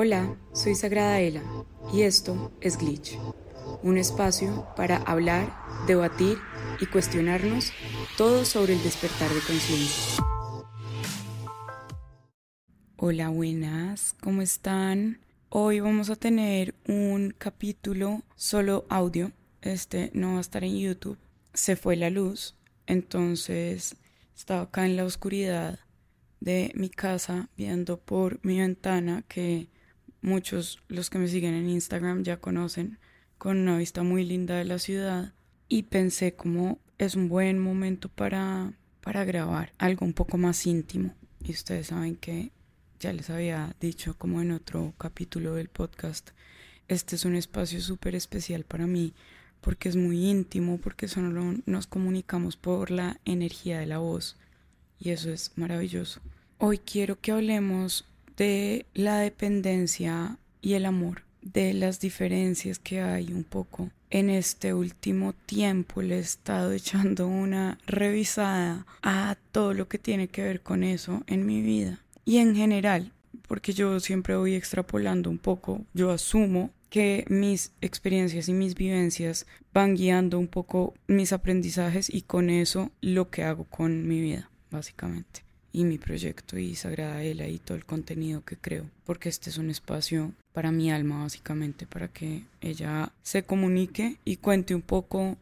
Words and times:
Hola, 0.00 0.38
soy 0.52 0.76
Sagrada 0.76 1.18
Ela 1.18 1.42
y 1.92 2.02
esto 2.02 2.52
es 2.60 2.78
Glitch, 2.78 3.18
un 3.82 3.98
espacio 3.98 4.64
para 4.76 4.98
hablar, 4.98 5.52
debatir 5.88 6.38
y 6.80 6.86
cuestionarnos 6.86 7.72
todo 8.16 8.44
sobre 8.44 8.74
el 8.74 8.82
despertar 8.84 9.28
de 9.28 9.40
conciencia. 9.40 10.22
Hola, 12.96 13.30
buenas, 13.30 14.14
¿cómo 14.20 14.40
están? 14.40 15.18
Hoy 15.48 15.80
vamos 15.80 16.10
a 16.10 16.14
tener 16.14 16.76
un 16.86 17.34
capítulo 17.36 18.22
solo 18.36 18.86
audio, 18.90 19.32
este 19.62 20.12
no 20.14 20.34
va 20.34 20.38
a 20.38 20.42
estar 20.42 20.62
en 20.62 20.78
YouTube, 20.78 21.18
se 21.54 21.74
fue 21.74 21.96
la 21.96 22.10
luz, 22.10 22.54
entonces 22.86 23.96
estaba 24.36 24.60
acá 24.60 24.86
en 24.86 24.94
la 24.94 25.04
oscuridad 25.04 25.80
de 26.38 26.70
mi 26.76 26.88
casa 26.88 27.48
viendo 27.56 27.98
por 27.98 28.38
mi 28.44 28.60
ventana 28.60 29.24
que 29.26 29.66
muchos 30.22 30.82
los 30.88 31.10
que 31.10 31.18
me 31.18 31.28
siguen 31.28 31.54
en 31.54 31.68
Instagram 31.68 32.22
ya 32.22 32.38
conocen 32.38 32.98
con 33.38 33.58
una 33.58 33.78
vista 33.78 34.02
muy 34.02 34.24
linda 34.24 34.56
de 34.56 34.64
la 34.64 34.78
ciudad 34.78 35.32
y 35.68 35.84
pensé 35.84 36.34
como 36.34 36.78
es 36.98 37.14
un 37.14 37.28
buen 37.28 37.58
momento 37.58 38.08
para 38.08 38.72
para 39.00 39.24
grabar 39.24 39.72
algo 39.78 40.04
un 40.04 40.12
poco 40.12 40.36
más 40.36 40.66
íntimo. 40.66 41.14
Y 41.42 41.52
ustedes 41.52 41.86
saben 41.86 42.16
que 42.16 42.50
ya 43.00 43.12
les 43.12 43.30
había 43.30 43.74
dicho 43.80 44.14
como 44.18 44.42
en 44.42 44.50
otro 44.50 44.92
capítulo 44.98 45.54
del 45.54 45.68
podcast 45.68 46.30
este 46.88 47.16
es 47.16 47.26
un 47.26 47.36
espacio 47.36 47.82
súper 47.82 48.14
especial 48.14 48.64
para 48.64 48.86
mí 48.86 49.12
porque 49.60 49.90
es 49.90 49.96
muy 49.96 50.26
íntimo 50.26 50.78
porque 50.78 51.06
solo 51.06 51.54
nos 51.66 51.86
comunicamos 51.86 52.56
por 52.56 52.90
la 52.90 53.20
energía 53.26 53.78
de 53.78 53.86
la 53.86 53.98
voz. 53.98 54.36
Y 54.98 55.10
eso 55.10 55.30
es 55.30 55.52
maravilloso. 55.56 56.20
Hoy 56.56 56.78
quiero 56.78 57.20
que 57.20 57.32
hablemos 57.32 58.06
de 58.38 58.86
la 58.94 59.18
dependencia 59.18 60.38
y 60.62 60.74
el 60.74 60.86
amor, 60.86 61.24
de 61.42 61.74
las 61.74 61.98
diferencias 61.98 62.78
que 62.78 63.00
hay 63.00 63.32
un 63.32 63.42
poco. 63.42 63.90
En 64.10 64.30
este 64.30 64.72
último 64.72 65.34
tiempo 65.34 66.00
le 66.00 66.16
he 66.16 66.20
estado 66.20 66.72
echando 66.80 67.26
una 67.26 67.78
revisada 67.86 68.86
a 69.02 69.36
todo 69.52 69.74
lo 69.74 69.88
que 69.88 69.98
tiene 69.98 70.28
que 70.28 70.44
ver 70.44 70.62
con 70.62 70.84
eso 70.84 71.24
en 71.26 71.44
mi 71.44 71.60
vida. 71.62 72.00
Y 72.24 72.38
en 72.38 72.54
general, 72.54 73.12
porque 73.48 73.72
yo 73.72 73.98
siempre 73.98 74.36
voy 74.36 74.54
extrapolando 74.54 75.30
un 75.30 75.38
poco, 75.38 75.84
yo 75.92 76.12
asumo 76.12 76.70
que 76.90 77.24
mis 77.28 77.72
experiencias 77.80 78.48
y 78.48 78.52
mis 78.52 78.74
vivencias 78.74 79.46
van 79.74 79.96
guiando 79.96 80.38
un 80.38 80.46
poco 80.46 80.94
mis 81.06 81.32
aprendizajes 81.32 82.08
y 82.08 82.22
con 82.22 82.50
eso 82.50 82.92
lo 83.00 83.30
que 83.30 83.42
hago 83.42 83.64
con 83.64 84.06
mi 84.06 84.20
vida, 84.20 84.48
básicamente 84.70 85.47
y 85.72 85.84
mi 85.84 85.98
proyecto 85.98 86.58
y 86.58 86.74
Sagrada 86.74 87.22
Ela 87.22 87.46
y 87.46 87.58
todo 87.58 87.76
el 87.76 87.84
contenido 87.84 88.44
que 88.44 88.56
creo, 88.56 88.86
porque 89.04 89.28
este 89.28 89.50
es 89.50 89.58
un 89.58 89.70
espacio 89.70 90.32
para 90.52 90.72
mi 90.72 90.90
alma 90.90 91.22
básicamente, 91.22 91.86
para 91.86 92.08
que 92.08 92.44
ella 92.60 93.12
se 93.22 93.42
comunique 93.42 94.16
y 94.24 94.36
cuente 94.36 94.74
un 94.74 94.82
poco, 94.82 95.36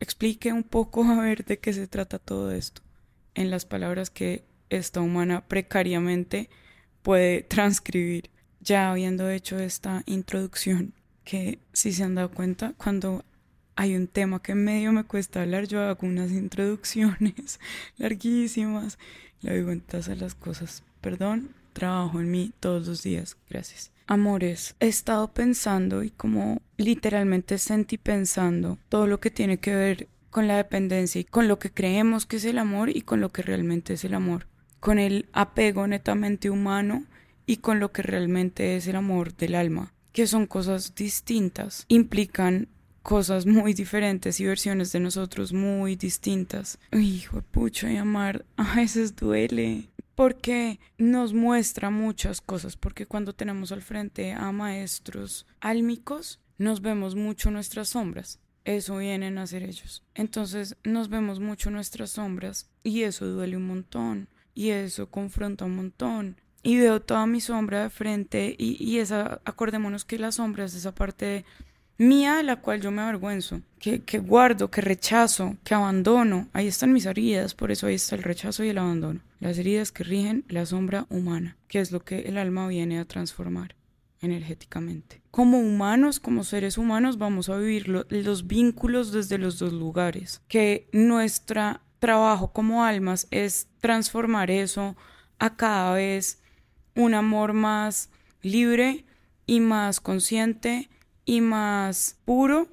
explique 0.00 0.52
un 0.52 0.62
poco 0.62 1.04
a 1.10 1.20
ver 1.20 1.44
de 1.44 1.58
qué 1.58 1.72
se 1.72 1.86
trata 1.86 2.18
todo 2.18 2.52
esto, 2.52 2.82
en 3.34 3.50
las 3.50 3.64
palabras 3.64 4.10
que 4.10 4.44
esta 4.70 5.00
humana 5.00 5.44
precariamente 5.46 6.48
puede 7.02 7.42
transcribir. 7.48 8.30
Ya 8.60 8.90
habiendo 8.90 9.28
hecho 9.28 9.58
esta 9.58 10.02
introducción, 10.06 10.94
que 11.22 11.58
si 11.74 11.92
se 11.92 12.02
han 12.02 12.14
dado 12.14 12.30
cuenta, 12.30 12.72
cuando 12.78 13.22
hay 13.76 13.94
un 13.94 14.06
tema 14.06 14.40
que 14.40 14.52
en 14.52 14.64
medio 14.64 14.92
me 14.92 15.04
cuesta 15.04 15.42
hablar, 15.42 15.66
yo 15.66 15.82
hago 15.82 16.06
unas 16.06 16.30
introducciones 16.32 17.60
larguísimas 17.98 18.98
le 19.44 19.62
doy 19.62 19.82
las 20.16 20.34
cosas. 20.34 20.82
Perdón, 21.00 21.50
trabajo 21.72 22.20
en 22.20 22.30
mí 22.30 22.52
todos 22.60 22.86
los 22.86 23.02
días. 23.02 23.36
Gracias. 23.48 23.92
Amores, 24.06 24.74
he 24.80 24.88
estado 24.88 25.32
pensando 25.32 26.02
y 26.02 26.10
como 26.10 26.60
literalmente 26.76 27.58
sentí 27.58 27.98
pensando 27.98 28.78
todo 28.88 29.06
lo 29.06 29.20
que 29.20 29.30
tiene 29.30 29.58
que 29.58 29.74
ver 29.74 30.08
con 30.30 30.48
la 30.48 30.56
dependencia 30.56 31.20
y 31.20 31.24
con 31.24 31.48
lo 31.48 31.58
que 31.58 31.70
creemos 31.70 32.26
que 32.26 32.36
es 32.36 32.44
el 32.44 32.58
amor 32.58 32.90
y 32.90 33.02
con 33.02 33.20
lo 33.20 33.30
que 33.30 33.42
realmente 33.42 33.94
es 33.94 34.04
el 34.04 34.14
amor. 34.14 34.46
Con 34.80 34.98
el 34.98 35.26
apego 35.32 35.86
netamente 35.86 36.50
humano 36.50 37.04
y 37.46 37.58
con 37.58 37.80
lo 37.80 37.92
que 37.92 38.02
realmente 38.02 38.76
es 38.76 38.86
el 38.86 38.96
amor 38.96 39.34
del 39.36 39.54
alma, 39.54 39.92
que 40.12 40.26
son 40.26 40.46
cosas 40.46 40.94
distintas, 40.94 41.84
implican 41.88 42.68
cosas 43.04 43.44
muy 43.44 43.74
diferentes 43.74 44.40
y 44.40 44.46
versiones 44.46 44.90
de 44.90 44.98
nosotros 44.98 45.52
muy 45.52 45.94
distintas. 45.94 46.78
hijo 46.90 47.36
de 47.36 47.42
pucho, 47.42 47.86
y 47.86 47.98
amar 47.98 48.46
a 48.56 48.74
veces 48.74 49.14
duele 49.14 49.90
porque 50.14 50.80
nos 50.96 51.34
muestra 51.34 51.90
muchas 51.90 52.40
cosas, 52.40 52.76
porque 52.76 53.06
cuando 53.06 53.34
tenemos 53.34 53.72
al 53.72 53.82
frente 53.82 54.32
a 54.32 54.50
maestros 54.52 55.46
álmicos, 55.60 56.40
nos 56.56 56.80
vemos 56.80 57.14
mucho 57.14 57.50
nuestras 57.50 57.90
sombras. 57.90 58.40
Eso 58.64 58.96
vienen 58.96 59.36
a 59.36 59.46
ser 59.46 59.64
ellos. 59.64 60.02
Entonces 60.14 60.76
nos 60.82 61.10
vemos 61.10 61.40
mucho 61.40 61.70
nuestras 61.70 62.10
sombras 62.10 62.70
y 62.82 63.02
eso 63.02 63.26
duele 63.26 63.58
un 63.58 63.66
montón 63.66 64.28
y 64.54 64.70
eso 64.70 65.10
confronta 65.10 65.66
un 65.66 65.76
montón. 65.76 66.40
Y 66.62 66.78
veo 66.78 67.02
toda 67.02 67.26
mi 67.26 67.42
sombra 67.42 67.82
de 67.82 67.90
frente 67.90 68.56
y, 68.56 68.82
y 68.82 68.98
esa, 68.98 69.42
acordémonos 69.44 70.06
que 70.06 70.18
la 70.18 70.32
sombra 70.32 70.64
es 70.64 70.74
esa 70.74 70.94
parte 70.94 71.44
mía 71.98 72.36
de 72.36 72.42
la 72.42 72.56
cual 72.56 72.80
yo 72.80 72.90
me 72.90 73.02
avergüenzo, 73.02 73.60
que, 73.78 74.02
que, 74.02 74.18
guardo, 74.18 74.70
que 74.70 74.80
rechazo, 74.80 75.56
que 75.64 75.74
abandono. 75.74 76.48
Ahí 76.52 76.66
están 76.66 76.92
mis 76.92 77.06
heridas, 77.06 77.54
por 77.54 77.70
eso 77.70 77.86
ahí 77.86 77.94
está 77.94 78.16
el 78.16 78.22
rechazo 78.22 78.64
y 78.64 78.68
el 78.68 78.78
abandono. 78.78 79.20
Las 79.40 79.58
heridas 79.58 79.92
que 79.92 80.04
rigen 80.04 80.44
la 80.48 80.66
sombra 80.66 81.06
humana, 81.10 81.56
que 81.68 81.80
es 81.80 81.92
lo 81.92 82.00
que 82.04 82.20
el 82.20 82.38
alma 82.38 82.66
viene 82.68 82.98
a 82.98 83.04
transformar 83.04 83.74
energéticamente. 84.20 85.20
Como 85.30 85.58
humanos, 85.58 86.18
como 86.18 86.44
seres 86.44 86.78
humanos, 86.78 87.18
vamos 87.18 87.48
a 87.48 87.58
vivir 87.58 87.88
los 87.88 88.46
vínculos 88.46 89.12
desde 89.12 89.38
los 89.38 89.58
dos 89.58 89.72
lugares, 89.72 90.40
que 90.48 90.88
nuestro 90.92 91.80
trabajo 91.98 92.52
como 92.52 92.84
almas 92.84 93.26
es 93.30 93.68
transformar 93.80 94.50
eso 94.50 94.96
a 95.38 95.56
cada 95.56 95.94
vez 95.94 96.40
un 96.94 97.14
amor 97.14 97.52
más 97.52 98.10
libre 98.42 99.04
y 99.46 99.60
más 99.60 100.00
consciente 100.00 100.88
y 101.24 101.40
más 101.40 102.18
puro, 102.24 102.68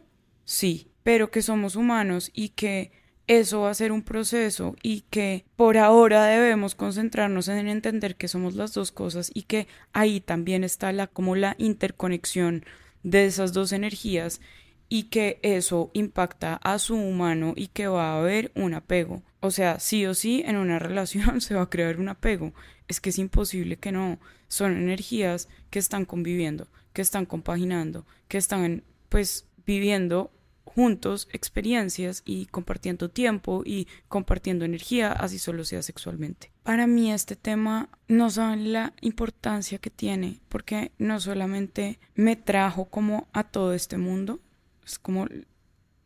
sí, 0.45 0.91
pero 1.03 1.31
que 1.31 1.41
somos 1.41 1.75
humanos 1.75 2.31
y 2.33 2.49
que 2.49 2.91
eso 3.27 3.61
va 3.61 3.69
a 3.69 3.75
ser 3.75 3.91
un 3.91 4.01
proceso 4.01 4.75
y 4.83 5.01
que 5.09 5.45
por 5.55 5.77
ahora 5.77 6.25
debemos 6.25 6.75
concentrarnos 6.75 7.47
en 7.47 7.67
entender 7.67 8.15
que 8.15 8.27
somos 8.27 8.55
las 8.55 8.73
dos 8.73 8.91
cosas 8.91 9.31
y 9.33 9.43
que 9.43 9.67
ahí 9.93 10.19
también 10.19 10.63
está 10.63 10.91
la 10.91 11.07
como 11.07 11.35
la 11.35 11.55
interconexión 11.57 12.65
de 13.03 13.25
esas 13.25 13.53
dos 13.53 13.71
energías 13.71 14.41
y 14.89 15.03
que 15.03 15.39
eso 15.43 15.91
impacta 15.93 16.55
a 16.55 16.77
su 16.77 16.95
humano 16.95 17.53
y 17.55 17.67
que 17.67 17.87
va 17.87 18.11
a 18.11 18.19
haber 18.19 18.51
un 18.55 18.73
apego. 18.73 19.23
O 19.39 19.49
sea, 19.49 19.79
sí 19.79 20.05
o 20.05 20.13
sí 20.13 20.43
en 20.45 20.57
una 20.57 20.79
relación 20.79 21.39
se 21.39 21.55
va 21.55 21.61
a 21.61 21.69
crear 21.69 21.99
un 21.99 22.09
apego. 22.09 22.53
Es 22.89 22.99
que 22.99 23.11
es 23.11 23.17
imposible 23.17 23.77
que 23.77 23.93
no. 23.93 24.19
Son 24.49 24.75
energías 24.75 25.47
que 25.69 25.79
están 25.79 26.03
conviviendo 26.03 26.67
que 26.93 27.01
están 27.01 27.25
compaginando, 27.25 28.05
que 28.27 28.37
están 28.37 28.83
pues 29.09 29.47
viviendo 29.65 30.31
juntos 30.63 31.27
experiencias 31.33 32.23
y 32.25 32.45
compartiendo 32.45 33.09
tiempo 33.09 33.63
y 33.65 33.87
compartiendo 34.07 34.63
energía, 34.63 35.11
así 35.11 35.37
solo 35.37 35.65
sea 35.65 35.81
sexualmente. 35.81 36.51
Para 36.63 36.87
mí 36.87 37.11
este 37.11 37.35
tema 37.35 37.89
no 38.07 38.29
sabe 38.29 38.57
la 38.57 38.93
importancia 39.01 39.79
que 39.79 39.89
tiene, 39.89 40.39
porque 40.49 40.91
no 40.97 41.19
solamente 41.19 41.99
me 42.15 42.35
trajo 42.35 42.85
como 42.85 43.27
a 43.33 43.43
todo 43.43 43.73
este 43.73 43.97
mundo, 43.97 44.39
es 44.85 44.97
como 44.97 45.27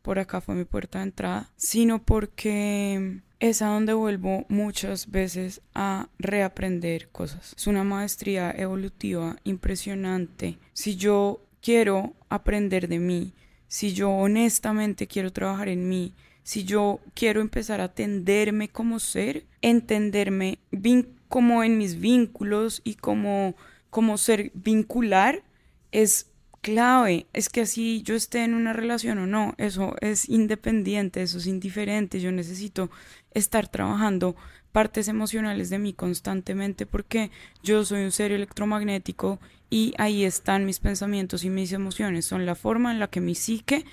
por 0.02 0.18
acá 0.18 0.40
fue 0.40 0.54
mi 0.54 0.64
puerta 0.64 0.98
de 0.98 1.04
entrada, 1.04 1.52
sino 1.56 2.02
porque 2.02 3.22
es 3.40 3.62
a 3.62 3.66
donde 3.66 3.92
vuelvo 3.92 4.46
muchas 4.48 5.10
veces 5.10 5.60
a 5.74 6.08
reaprender 6.18 7.08
cosas. 7.10 7.54
Es 7.56 7.66
una 7.66 7.84
maestría 7.84 8.50
evolutiva 8.56 9.36
impresionante. 9.44 10.58
Si 10.72 10.96
yo 10.96 11.42
quiero 11.60 12.14
aprender 12.28 12.88
de 12.88 12.98
mí, 12.98 13.34
si 13.68 13.92
yo 13.92 14.10
honestamente 14.10 15.06
quiero 15.06 15.32
trabajar 15.32 15.68
en 15.68 15.88
mí, 15.88 16.14
si 16.42 16.64
yo 16.64 17.00
quiero 17.14 17.40
empezar 17.40 17.80
a 17.80 17.84
atenderme 17.84 18.68
como 18.68 19.00
ser, 19.00 19.46
entenderme 19.62 20.60
como 21.28 21.64
en 21.64 21.76
mis 21.76 21.98
vínculos 21.98 22.80
y 22.84 22.94
como, 22.94 23.56
como 23.90 24.16
ser 24.16 24.52
vincular, 24.54 25.42
es 25.90 26.30
clave. 26.60 27.26
Es 27.32 27.48
que 27.48 27.62
así 27.62 28.02
yo 28.02 28.14
esté 28.14 28.44
en 28.44 28.54
una 28.54 28.72
relación 28.72 29.18
o 29.18 29.26
no, 29.26 29.54
eso 29.56 29.94
es 30.00 30.28
independiente, 30.28 31.22
eso 31.22 31.38
es 31.38 31.46
indiferente. 31.46 32.20
Yo 32.20 32.32
necesito 32.32 32.90
estar 33.36 33.68
trabajando 33.68 34.34
partes 34.72 35.08
emocionales 35.08 35.70
de 35.70 35.78
mí 35.78 35.92
constantemente 35.92 36.86
porque 36.86 37.30
yo 37.62 37.84
soy 37.84 38.04
un 38.04 38.12
ser 38.12 38.32
electromagnético 38.32 39.38
y 39.70 39.94
ahí 39.98 40.24
están 40.24 40.66
mis 40.66 40.80
pensamientos 40.80 41.44
y 41.44 41.50
mis 41.50 41.72
emociones. 41.72 42.24
Son 42.24 42.46
la 42.46 42.54
forma 42.54 42.92
en 42.92 42.98
la 42.98 43.08
que 43.08 43.20
mi 43.20 43.34
psique 43.34 43.84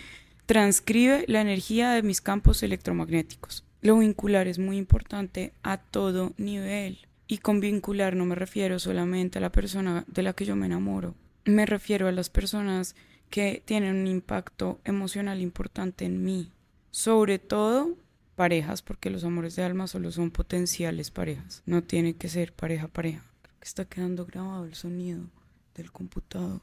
transcribe 0.45 1.25
la 1.27 1.41
energía 1.41 1.91
de 1.91 2.03
mis 2.03 2.21
campos 2.21 2.63
electromagnéticos. 2.63 3.63
Lo 3.81 3.97
vincular 3.97 4.47
es 4.47 4.59
muy 4.59 4.77
importante 4.77 5.53
a 5.61 5.77
todo 5.77 6.33
nivel 6.37 6.99
Y 7.27 7.39
con 7.39 7.59
vincular 7.59 8.15
no 8.15 8.25
me 8.25 8.35
refiero 8.35 8.79
solamente 8.79 9.39
a 9.39 9.41
la 9.41 9.51
persona 9.51 10.05
de 10.07 10.23
la 10.23 10.33
que 10.33 10.45
yo 10.45 10.55
me 10.55 10.67
enamoro, 10.67 11.15
me 11.45 11.65
refiero 11.65 12.07
a 12.07 12.11
las 12.11 12.29
personas 12.29 12.95
que 13.29 13.61
tienen 13.65 13.95
un 13.95 14.07
impacto 14.07 14.79
emocional 14.83 15.41
importante 15.41 16.05
en 16.05 16.23
mí, 16.23 16.51
sobre 16.91 17.39
todo 17.39 17.95
parejas, 18.35 18.81
porque 18.81 19.09
los 19.09 19.23
amores 19.23 19.55
de 19.55 19.63
alma 19.63 19.87
solo 19.87 20.11
son 20.11 20.31
potenciales 20.31 21.11
parejas, 21.11 21.63
no 21.65 21.83
tiene 21.83 22.15
que 22.15 22.29
ser 22.29 22.53
pareja 22.53 22.87
pareja. 22.87 23.23
Creo 23.41 23.59
que 23.59 23.67
está 23.67 23.85
quedando 23.85 24.25
grabado 24.25 24.65
el 24.65 24.75
sonido 24.75 25.29
del 25.75 25.91
computador. 25.91 26.61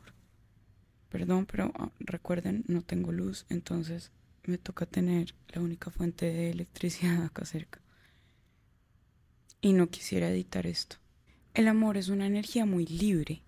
Perdón, 1.09 1.47
pero 1.47 1.73
ah, 1.79 1.91
recuerden, 1.99 2.65
no 2.69 2.83
tengo 2.83 3.13
luz, 3.13 3.47
entonces 3.49 4.13
me 4.45 4.59
toca 4.59 4.87
tener 4.87 5.35
la 5.49 5.61
única 5.61 5.91
fuente 5.91 6.27
de 6.27 6.51
electricidad 6.51 7.25
acá 7.25 7.45
cerca. 7.45 7.81
Y 9.61 9.73
no 9.73 9.89
quisiera 9.89 10.31
editar 10.31 10.67
esto. 10.67 10.97
El 11.53 11.69
amor 11.69 11.97
es 11.97 12.09
una 12.09 12.27
energía 12.27 12.65
muy 12.65 12.87
libre 12.87 13.43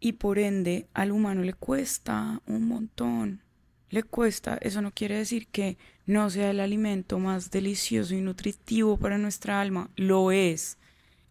y 0.00 0.12
por 0.12 0.38
ende 0.38 0.88
al 0.92 1.12
humano 1.12 1.42
le 1.42 1.54
cuesta 1.54 2.42
un 2.46 2.66
montón. 2.66 3.42
Le 3.88 4.02
cuesta, 4.02 4.58
eso 4.60 4.82
no 4.82 4.90
quiere 4.92 5.16
decir 5.16 5.46
que 5.48 5.78
no 6.06 6.28
sea 6.30 6.50
el 6.50 6.60
alimento 6.60 7.18
más 7.18 7.50
delicioso 7.50 8.14
y 8.14 8.20
nutritivo 8.20 8.96
para 8.96 9.18
nuestra 9.18 9.60
alma, 9.60 9.90
lo 9.96 10.32
es. 10.32 10.78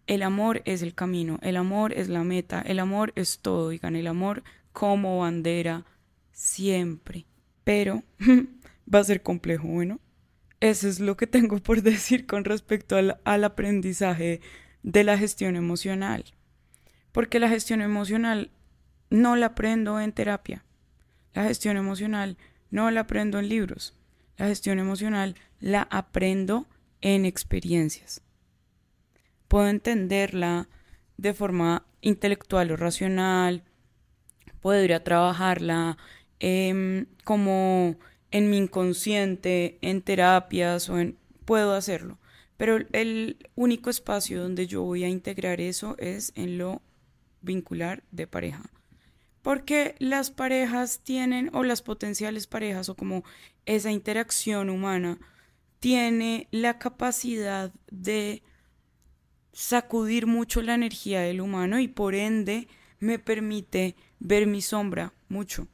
El 0.08 0.22
amor 0.22 0.62
es 0.66 0.82
el 0.82 0.94
camino, 0.94 1.40
el 1.42 1.58
amor 1.58 1.94
es 1.94 2.10
la 2.10 2.24
meta, 2.24 2.62
el 2.62 2.80
amor 2.80 3.12
es 3.16 3.40
todo, 3.40 3.70
digan, 3.70 3.96
el 3.96 4.08
amor 4.08 4.44
como 4.72 5.20
bandera 5.20 5.86
siempre. 6.32 7.26
Pero 7.64 8.04
va 8.94 9.00
a 9.00 9.04
ser 9.04 9.24
complejo, 9.24 9.68
bueno. 9.68 10.00
Eso 10.60 10.88
es 10.88 11.00
lo 11.00 11.18
que 11.18 11.28
tengo 11.28 11.58
por 11.58 11.82
decir 11.82 12.26
con 12.26 12.46
respecto 12.46 12.96
al, 12.96 13.20
al 13.24 13.44
aprendizaje 13.44 14.42
de 14.84 15.04
la 15.04 15.18
gestión 15.18 15.56
emocional. 15.56 16.26
Porque 17.12 17.40
la 17.40 17.50
gestión 17.50 17.82
emocional 17.82 18.52
no 19.10 19.36
la 19.36 19.48
aprendo 19.48 20.00
en 20.00 20.12
terapia. 20.12 20.65
La 21.36 21.44
gestión 21.44 21.76
emocional 21.76 22.38
no 22.72 22.90
la 22.92 23.02
aprendo 23.02 23.40
en 23.40 23.50
libros. 23.50 23.94
La 24.38 24.48
gestión 24.48 24.80
emocional 24.80 25.36
la 25.60 25.86
aprendo 25.92 26.66
en 27.02 27.26
experiencias. 27.26 28.22
Puedo 29.50 29.68
entenderla 29.68 30.70
de 31.18 31.34
forma 31.34 31.86
intelectual 32.00 32.72
o 32.72 32.78
racional, 32.78 33.64
puedo 34.62 34.82
ir 34.82 34.94
a 34.94 35.04
trabajarla 35.04 35.98
em, 36.40 37.06
como 37.26 37.98
en 38.32 38.50
mi 38.50 38.58
inconsciente, 38.58 39.78
en 39.82 40.02
terapias 40.02 40.90
o 40.90 41.00
en... 41.00 41.18
puedo 41.44 41.74
hacerlo. 41.74 42.18
Pero 42.56 42.78
el 42.94 43.50
único 43.56 43.90
espacio 43.90 44.42
donde 44.42 44.68
yo 44.68 44.84
voy 44.84 45.04
a 45.04 45.10
integrar 45.10 45.60
eso 45.60 45.98
es 46.00 46.32
en 46.36 46.58
lo 46.58 46.82
vincular 47.42 48.04
de 48.12 48.26
pareja. 48.26 48.64
Porque 49.46 49.94
las 50.00 50.32
parejas 50.32 51.02
tienen, 51.04 51.52
o 51.54 51.64
las 51.64 51.84
potenciales 51.84 52.48
parejas, 52.48 52.90
o 52.90 52.96
como 52.96 53.24
esa 53.68 53.92
interacción 53.92 54.72
humana, 54.72 55.20
tiene 55.80 56.48
la 56.50 56.80
capacidad 56.80 57.72
de 57.92 58.42
sacudir 59.54 60.26
mucho 60.26 60.64
la 60.64 60.74
energía 60.74 61.22
del 61.22 61.42
humano 61.42 61.80
y 61.80 61.88
por 61.88 62.16
ende 62.16 62.68
me 62.98 63.20
permite 63.20 63.96
ver 64.18 64.48
mi 64.48 64.64
sombra 64.64 65.14
mucho. 65.30 65.68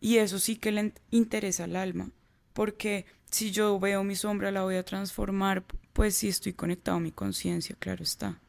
Y 0.00 0.16
eso 0.16 0.38
sí 0.38 0.56
que 0.56 0.72
le 0.72 0.94
interesa 1.10 1.64
al 1.64 1.76
alma, 1.76 2.12
porque 2.54 3.04
si 3.30 3.50
yo 3.50 3.78
veo 3.78 4.04
mi 4.04 4.16
sombra 4.16 4.50
la 4.50 4.62
voy 4.62 4.76
a 4.76 4.86
transformar, 4.86 5.66
pues 5.92 6.16
si 6.16 6.28
estoy 6.28 6.54
conectado 6.54 6.96
a 6.96 7.00
mi 7.00 7.12
conciencia, 7.12 7.76
claro 7.78 8.02
está. 8.02 8.40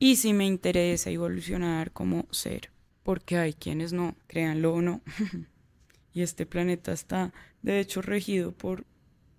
Y 0.00 0.16
si 0.16 0.32
me 0.32 0.46
interesa 0.46 1.10
evolucionar 1.10 1.92
como 1.92 2.26
ser, 2.32 2.72
porque 3.02 3.38
hay 3.38 3.52
quienes 3.54 3.92
no, 3.92 4.16
créanlo 4.26 4.74
o 4.74 4.82
no. 4.82 5.00
y 6.12 6.22
este 6.22 6.46
planeta 6.46 6.92
está, 6.92 7.32
de 7.62 7.80
hecho, 7.80 8.02
regido 8.02 8.52
por 8.52 8.84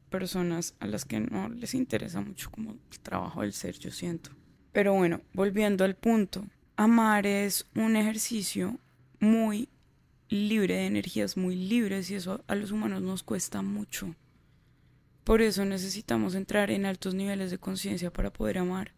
personas 0.09 0.75
a 0.79 0.87
las 0.87 1.05
que 1.05 1.19
no 1.19 1.49
les 1.49 1.73
interesa 1.73 2.21
mucho 2.21 2.51
como 2.51 2.71
el 2.71 2.99
trabajo 2.99 3.41
del 3.41 3.53
ser, 3.53 3.79
yo 3.79 3.91
siento. 3.91 4.31
Pero 4.71 4.93
bueno, 4.93 5.21
volviendo 5.33 5.83
al 5.83 5.95
punto, 5.95 6.45
amar 6.75 7.25
es 7.25 7.65
un 7.75 7.95
ejercicio 7.95 8.79
muy 9.19 9.69
libre 10.31 10.75
de 10.75 10.85
energías 10.85 11.35
muy 11.35 11.55
libres 11.55 12.09
y 12.09 12.15
eso 12.15 12.43
a 12.47 12.55
los 12.55 12.71
humanos 12.71 13.01
nos 13.01 13.21
cuesta 13.21 13.61
mucho. 13.61 14.15
Por 15.23 15.41
eso 15.41 15.65
necesitamos 15.65 16.35
entrar 16.35 16.71
en 16.71 16.85
altos 16.85 17.13
niveles 17.13 17.51
de 17.51 17.57
conciencia 17.57 18.11
para 18.11 18.31
poder 18.33 18.57
amar, 18.57 18.93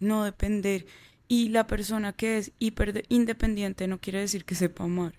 no 0.00 0.24
depender. 0.24 0.86
Y 1.28 1.50
la 1.50 1.66
persona 1.66 2.14
que 2.14 2.38
es 2.38 2.52
hiper 2.58 3.04
independiente 3.08 3.86
no 3.86 4.00
quiere 4.00 4.20
decir 4.20 4.46
que 4.46 4.54
sepa 4.54 4.84
amar, 4.84 5.14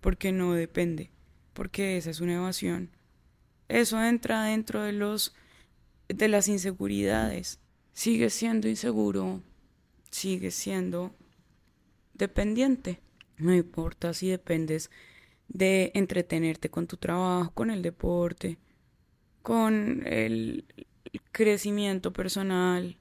porque 0.00 0.32
no 0.32 0.52
depende, 0.52 1.12
porque 1.52 1.96
esa 1.96 2.10
es 2.10 2.20
una 2.20 2.34
evasión. 2.34 2.90
Eso 3.68 4.02
entra 4.02 4.44
dentro 4.44 4.82
de 4.82 4.92
los 4.92 5.34
de 6.08 6.28
las 6.28 6.48
inseguridades. 6.48 7.60
Sigue 7.92 8.30
siendo 8.30 8.68
inseguro, 8.68 9.42
sigue 10.10 10.50
siendo 10.50 11.14
dependiente. 12.14 13.00
No 13.36 13.54
importa 13.54 14.12
si 14.12 14.28
dependes 14.28 14.90
de 15.48 15.92
entretenerte 15.94 16.70
con 16.70 16.86
tu 16.86 16.96
trabajo, 16.96 17.52
con 17.52 17.70
el 17.70 17.82
deporte, 17.82 18.58
con 19.42 20.02
el 20.06 20.64
crecimiento 21.32 22.12
personal, 22.12 22.96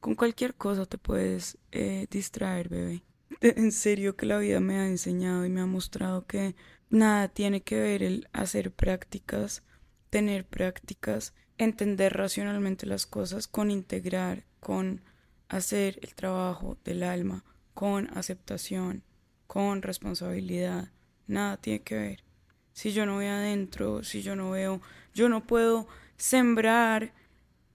con 0.00 0.14
cualquier 0.14 0.54
cosa 0.54 0.86
te 0.86 0.98
puedes 0.98 1.58
eh, 1.72 2.06
distraer, 2.10 2.68
bebé. 2.68 3.02
En 3.40 3.72
serio 3.72 4.16
que 4.16 4.26
la 4.26 4.38
vida 4.38 4.60
me 4.60 4.78
ha 4.80 4.86
enseñado 4.86 5.46
y 5.46 5.48
me 5.48 5.60
ha 5.60 5.66
mostrado 5.66 6.26
que 6.26 6.56
nada 6.90 7.28
tiene 7.28 7.62
que 7.62 7.78
ver 7.78 8.02
el 8.02 8.28
hacer 8.32 8.72
prácticas, 8.72 9.62
tener 10.10 10.46
prácticas, 10.46 11.34
entender 11.56 12.16
racionalmente 12.16 12.86
las 12.86 13.06
cosas 13.06 13.46
con 13.46 13.70
integrar, 13.70 14.44
con 14.58 15.02
hacer 15.48 15.98
el 16.02 16.14
trabajo 16.14 16.76
del 16.84 17.02
alma, 17.02 17.44
con 17.74 18.08
aceptación, 18.16 19.04
con 19.46 19.82
responsabilidad. 19.82 20.90
Nada 21.26 21.56
tiene 21.56 21.82
que 21.82 21.94
ver. 21.96 22.24
Si 22.72 22.92
yo 22.92 23.06
no 23.06 23.14
voy 23.14 23.26
adentro, 23.26 24.02
si 24.02 24.22
yo 24.22 24.36
no 24.36 24.50
veo, 24.50 24.80
yo 25.14 25.28
no 25.28 25.46
puedo 25.46 25.86
sembrar 26.16 27.12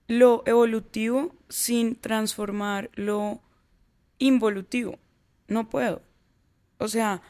lo 0.07 0.43
evolutivo 0.45 1.35
sin 1.49 1.95
transformar 1.95 2.89
lo 2.95 3.41
involutivo. 4.19 4.99
No 5.47 5.69
puedo. 5.69 6.01
O 6.77 6.87
sea, 6.87 7.21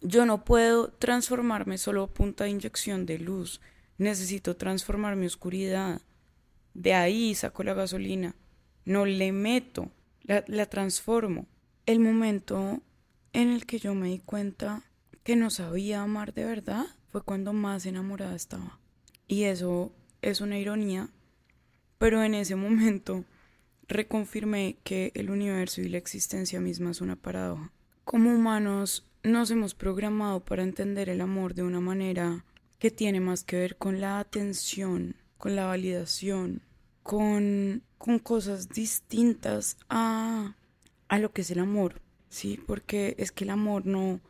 yo 0.00 0.26
no 0.26 0.44
puedo 0.44 0.88
transformarme 0.92 1.78
solo 1.78 2.06
punta 2.08 2.44
de 2.44 2.50
inyección 2.50 3.06
de 3.06 3.18
luz. 3.18 3.60
Necesito 3.96 4.56
transformar 4.56 5.16
mi 5.16 5.26
oscuridad. 5.26 6.02
De 6.74 6.94
ahí 6.94 7.34
saco 7.34 7.62
la 7.64 7.74
gasolina. 7.74 8.34
No 8.84 9.04
le 9.04 9.32
meto, 9.32 9.90
la, 10.22 10.44
la 10.46 10.66
transformo 10.66 11.46
el 11.88 12.00
momento 12.00 12.82
en 13.32 13.50
el 13.50 13.64
que 13.64 13.78
yo 13.78 13.94
me 13.94 14.08
di 14.08 14.18
cuenta 14.18 14.82
que 15.24 15.36
no 15.36 15.48
sabía 15.48 16.02
amar 16.02 16.34
de 16.34 16.44
verdad 16.44 16.84
fue 17.10 17.22
cuando 17.22 17.54
más 17.54 17.86
enamorada 17.86 18.36
estaba. 18.36 18.78
Y 19.26 19.44
eso 19.44 19.92
es 20.22 20.40
una 20.40 20.58
ironía, 20.58 21.08
pero 21.98 22.22
en 22.22 22.34
ese 22.34 22.56
momento 22.56 23.24
reconfirmé 23.88 24.76
que 24.84 25.12
el 25.14 25.30
universo 25.30 25.80
y 25.80 25.88
la 25.88 25.98
existencia 25.98 26.60
misma 26.60 26.90
es 26.90 27.00
una 27.00 27.16
paradoja. 27.16 27.72
Como 28.04 28.30
humanos 28.30 29.06
nos 29.22 29.50
hemos 29.50 29.74
programado 29.74 30.40
para 30.40 30.62
entender 30.62 31.08
el 31.08 31.20
amor 31.20 31.54
de 31.54 31.62
una 31.62 31.80
manera 31.80 32.44
que 32.78 32.90
tiene 32.90 33.20
más 33.20 33.44
que 33.44 33.56
ver 33.56 33.76
con 33.76 34.00
la 34.00 34.18
atención, 34.18 35.16
con 35.36 35.56
la 35.56 35.66
validación, 35.66 36.62
con, 37.02 37.82
con 37.96 38.18
cosas 38.18 38.68
distintas 38.68 39.76
a 39.88 40.54
a 41.08 41.18
lo 41.18 41.32
que 41.32 41.42
es 41.42 41.50
el 41.50 41.58
amor, 41.58 42.00
¿sí? 42.28 42.60
Porque 42.66 43.14
es 43.18 43.32
que 43.32 43.44
el 43.44 43.50
amor 43.50 43.86
no, 43.86 44.20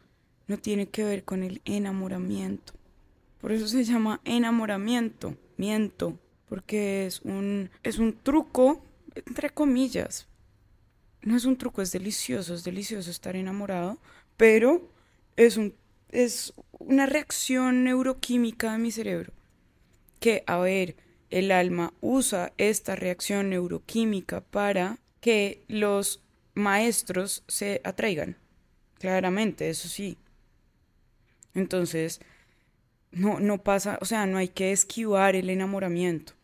no 0.47 0.59
tiene 0.59 0.88
que 0.88 1.04
ver 1.04 1.25
con 1.25 1.42
el 1.42 1.61
enamoramiento. 1.64 2.73
Por 3.40 3.52
eso 3.52 3.68
se 3.68 3.85
llama 3.85 4.21
enamoramiento, 4.25 5.37
miento, 5.58 6.18
porque 6.48 7.06
es 7.06 7.20
un, 7.20 7.70
es 7.82 7.98
un 7.98 8.14
truco, 8.14 8.82
entre 9.14 9.50
comillas. 9.50 10.26
No 11.20 11.36
es 11.36 11.44
un 11.44 11.58
truco, 11.58 11.82
es 11.82 11.92
delicioso, 11.92 12.54
es 12.54 12.64
delicioso 12.64 13.10
estar 13.10 13.36
enamorado, 13.36 13.98
pero 14.36 14.90
es, 15.36 15.58
un, 15.58 15.74
es 16.10 16.54
una 16.78 17.04
reacción 17.04 17.84
neuroquímica 17.84 18.72
de 18.72 18.78
mi 18.78 18.90
cerebro. 18.90 19.32
Que, 20.20 20.42
a 20.46 20.58
ver, 20.58 20.96
el 21.30 21.52
alma 21.52 21.92
usa 22.00 22.52
esta 22.56 22.96
reacción 22.96 23.50
neuroquímica 23.50 24.40
para 24.40 24.98
que 25.20 25.64
los 25.68 26.22
maestros 26.54 27.44
se 27.48 27.80
atraigan. 27.84 28.36
Claramente, 28.98 29.68
eso 29.68 29.88
sí. 29.88 30.18
Entonces, 31.54 32.20
no, 33.10 33.40
no 33.40 33.62
pasa, 33.62 33.98
o 34.00 34.04
sea, 34.04 34.26
no 34.26 34.38
hay 34.38 34.48
que 34.48 34.72
esquivar 34.72 35.36
el 35.36 35.50
enamoramiento. 35.50 36.34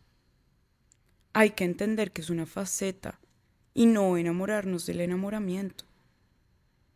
Hay 1.32 1.50
que 1.50 1.64
entender 1.64 2.12
que 2.12 2.20
es 2.20 2.30
una 2.30 2.46
faceta 2.46 3.18
y 3.74 3.86
no 3.86 4.16
enamorarnos 4.16 4.86
del 4.86 5.00
enamoramiento. 5.00 5.84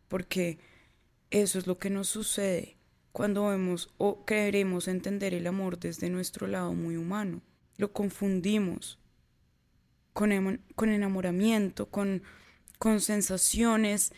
Porque 0.07 0.57
eso 1.29 1.59
es 1.59 1.67
lo 1.67 1.77
que 1.77 1.89
nos 1.89 2.07
sucede 2.07 2.77
cuando 3.11 3.47
vemos 3.47 3.93
o 3.97 4.25
queremos 4.25 4.87
entender 4.87 5.33
el 5.33 5.45
amor 5.47 5.79
desde 5.79 6.09
nuestro 6.09 6.47
lado 6.47 6.73
muy 6.73 6.95
humano. 6.95 7.41
Lo 7.77 7.91
confundimos 7.91 8.97
con, 10.13 10.61
con 10.75 10.89
enamoramiento, 10.89 11.89
con, 11.89 12.23
con 12.77 13.01
sensaciones 13.01 14.13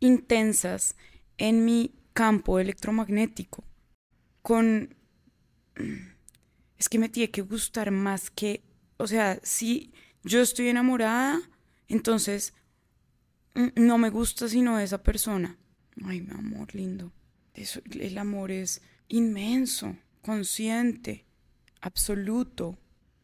intensas 0.00 0.96
en 1.38 1.64
mi 1.64 1.94
campo 2.12 2.58
electromagnético, 2.58 3.64
con... 4.44 4.94
Es 6.76 6.90
que 6.90 6.98
me 6.98 7.08
tiene 7.08 7.30
que 7.30 7.40
gustar 7.40 7.90
más 7.90 8.30
que... 8.30 8.62
O 8.98 9.06
sea, 9.06 9.40
si 9.42 9.94
yo 10.22 10.42
estoy 10.42 10.68
enamorada, 10.68 11.40
entonces 11.88 12.52
no 13.74 13.96
me 13.96 14.10
gusta 14.10 14.46
sino 14.46 14.78
esa 14.78 15.02
persona. 15.02 15.56
Ay, 16.04 16.20
mi 16.20 16.32
amor 16.32 16.74
lindo. 16.74 17.10
Eso, 17.54 17.80
el 17.90 18.18
amor 18.18 18.50
es 18.50 18.82
inmenso, 19.08 19.96
consciente, 20.20 21.24
absoluto. 21.80 22.78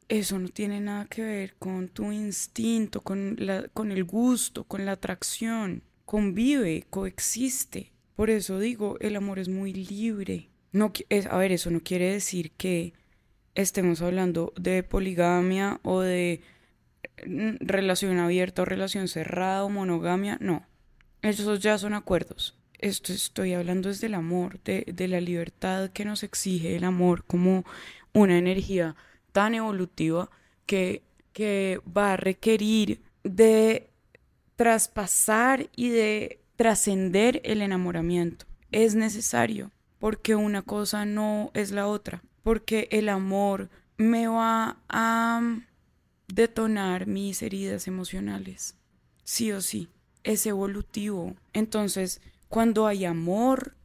Eso 0.08 0.38
no 0.38 0.48
tiene 0.48 0.80
nada 0.80 1.04
que 1.04 1.22
ver 1.22 1.54
con 1.58 1.90
tu 1.90 2.10
instinto, 2.12 3.02
con, 3.02 3.36
la, 3.38 3.68
con 3.68 3.92
el 3.92 4.04
gusto, 4.04 4.64
con 4.64 4.86
la 4.86 4.92
atracción. 4.92 5.82
Convive, 6.06 6.86
coexiste. 6.88 7.92
Por 8.16 8.30
eso 8.30 8.58
digo, 8.58 8.98
el 9.00 9.16
amor 9.16 9.38
es 9.38 9.48
muy 9.50 9.74
libre. 9.74 10.49
No, 10.72 10.92
es, 11.08 11.26
a 11.26 11.36
ver, 11.36 11.52
eso 11.52 11.70
no 11.70 11.80
quiere 11.80 12.12
decir 12.12 12.52
que 12.52 12.92
estemos 13.54 14.02
hablando 14.02 14.52
de 14.56 14.82
poligamia 14.82 15.80
o 15.82 16.00
de 16.00 16.42
mm, 17.26 17.56
relación 17.60 18.18
abierta 18.18 18.62
o 18.62 18.64
relación 18.64 19.08
cerrada 19.08 19.64
o 19.64 19.70
monogamia. 19.70 20.38
No, 20.40 20.66
esos 21.22 21.60
ya 21.60 21.78
son 21.78 21.94
acuerdos 21.94 22.60
esto 22.80 23.12
estoy 23.12 23.52
hablando 23.52 23.88
desde 23.88 24.06
el 24.06 24.14
amor, 24.14 24.60
de, 24.64 24.84
de 24.92 25.08
la 25.08 25.20
libertad 25.20 25.90
que 25.90 26.04
nos 26.04 26.22
exige 26.22 26.76
el 26.76 26.84
amor 26.84 27.24
como 27.24 27.64
una 28.12 28.38
energía 28.38 28.96
tan 29.32 29.54
evolutiva 29.54 30.30
que, 30.66 31.02
que 31.32 31.80
va 31.96 32.14
a 32.14 32.16
requerir 32.16 33.02
de 33.22 33.90
traspasar 34.56 35.68
y 35.76 35.90
de 35.90 36.40
trascender 36.56 37.40
el 37.44 37.62
enamoramiento. 37.62 38.46
Es 38.72 38.94
necesario, 38.94 39.70
porque 40.00 40.34
una 40.34 40.62
cosa 40.62 41.04
no 41.04 41.52
es 41.54 41.70
la 41.70 41.86
otra, 41.86 42.24
porque 42.42 42.88
el 42.90 43.08
amor 43.08 43.68
me 43.98 44.26
va 44.26 44.78
a 44.88 45.58
detonar 46.26 47.06
mis 47.06 47.42
heridas 47.42 47.86
emocionales, 47.86 48.76
sí 49.22 49.52
o 49.52 49.60
sí, 49.60 49.88
es 50.24 50.46
evolutivo. 50.46 51.36
Entonces, 51.52 52.20
cuando 52.48 52.86
hay 52.86 53.04
amor, 53.04 53.76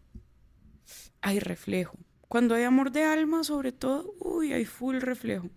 hay 1.21 1.39
reflejo. 1.39 1.97
Cuando 2.29 2.55
hay 2.55 2.63
amor 2.63 2.91
de 2.91 3.03
alma, 3.03 3.43
sobre 3.43 3.71
todo, 3.71 4.15
uy, 4.19 4.53
hay 4.53 4.65
full 4.65 5.01
reflejo. 5.01 5.49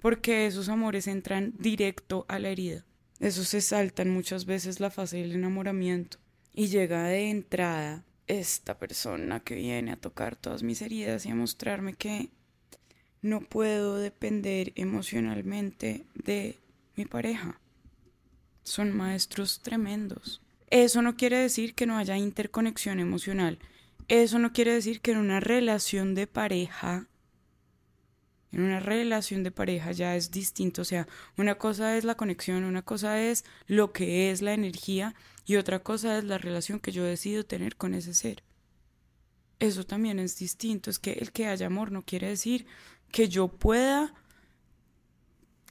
Porque 0.00 0.46
esos 0.46 0.68
amores 0.68 1.06
entran 1.06 1.52
directo 1.58 2.24
a 2.28 2.38
la 2.38 2.48
herida. 2.48 2.84
Esos 3.20 3.48
se 3.48 3.60
saltan 3.60 4.10
muchas 4.10 4.46
veces 4.46 4.80
la 4.80 4.90
fase 4.90 5.18
del 5.18 5.32
enamoramiento. 5.32 6.18
Y 6.52 6.68
llega 6.68 7.04
de 7.04 7.30
entrada 7.30 8.04
esta 8.26 8.78
persona 8.78 9.40
que 9.40 9.54
viene 9.54 9.92
a 9.92 9.96
tocar 9.96 10.36
todas 10.36 10.62
mis 10.62 10.82
heridas 10.82 11.26
y 11.26 11.30
a 11.30 11.34
mostrarme 11.34 11.94
que 11.94 12.30
no 13.22 13.40
puedo 13.40 13.96
depender 13.96 14.72
emocionalmente 14.76 16.04
de 16.14 16.58
mi 16.96 17.04
pareja. 17.04 17.60
Son 18.62 18.96
maestros 18.96 19.60
tremendos. 19.60 20.40
Eso 20.70 21.02
no 21.02 21.16
quiere 21.16 21.38
decir 21.38 21.74
que 21.74 21.86
no 21.86 21.96
haya 21.96 22.16
interconexión 22.16 22.98
emocional. 22.98 23.58
Eso 24.08 24.38
no 24.38 24.52
quiere 24.52 24.72
decir 24.72 25.00
que 25.00 25.12
en 25.12 25.18
una 25.18 25.40
relación 25.40 26.14
de 26.14 26.26
pareja, 26.26 27.06
en 28.52 28.62
una 28.62 28.80
relación 28.80 29.42
de 29.42 29.50
pareja 29.50 29.92
ya 29.92 30.16
es 30.16 30.30
distinto. 30.30 30.82
O 30.82 30.84
sea, 30.84 31.06
una 31.36 31.56
cosa 31.56 31.96
es 31.96 32.04
la 32.04 32.16
conexión, 32.16 32.64
una 32.64 32.82
cosa 32.82 33.20
es 33.20 33.44
lo 33.66 33.92
que 33.92 34.30
es 34.30 34.42
la 34.42 34.54
energía 34.54 35.14
y 35.44 35.56
otra 35.56 35.80
cosa 35.80 36.18
es 36.18 36.24
la 36.24 36.38
relación 36.38 36.80
que 36.80 36.92
yo 36.92 37.04
decido 37.04 37.44
tener 37.44 37.76
con 37.76 37.94
ese 37.94 38.14
ser. 38.14 38.42
Eso 39.58 39.84
también 39.84 40.18
es 40.18 40.38
distinto. 40.38 40.90
Es 40.90 40.98
que 40.98 41.12
el 41.12 41.32
que 41.32 41.46
haya 41.46 41.66
amor 41.66 41.92
no 41.92 42.02
quiere 42.02 42.28
decir 42.28 42.66
que 43.10 43.28
yo 43.28 43.48
pueda 43.48 44.14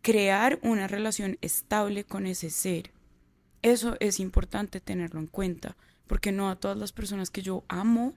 crear 0.01 0.60
una 0.62 0.88
relación 0.88 1.38
estable 1.41 2.03
con 2.03 2.27
ese 2.27 2.50
ser. 2.50 2.91
Eso 3.62 3.98
es 4.00 4.20
importante 4.20 4.79
tenerlo 4.79 5.20
en 5.20 5.27
cuenta, 5.27 5.75
porque 6.05 6.32
no 6.32 6.50
a 6.50 6.55
todas 6.55 6.77
las 6.77 6.91
personas 6.91 7.32
que 7.32 7.41
yo 7.41 7.63
amo 7.67 8.13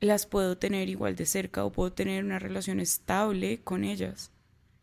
las 0.00 0.26
puedo 0.26 0.58
tener 0.58 0.88
igual 0.88 1.16
de 1.16 1.26
cerca 1.26 1.64
o 1.64 1.72
puedo 1.72 1.92
tener 1.92 2.24
una 2.24 2.38
relación 2.38 2.80
estable 2.80 3.62
con 3.62 3.84
ellas. 3.84 4.30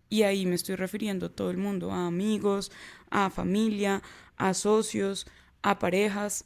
Y 0.10 0.24
ahí 0.24 0.46
me 0.46 0.56
estoy 0.56 0.76
refiriendo 0.76 1.26
a 1.26 1.30
todo 1.30 1.52
el 1.52 1.58
mundo, 1.58 1.92
a 1.92 2.08
amigos, 2.08 2.72
a 3.10 3.30
familia, 3.30 4.02
a 4.38 4.54
socios, 4.54 5.28
a 5.62 5.80
parejas. 5.80 6.46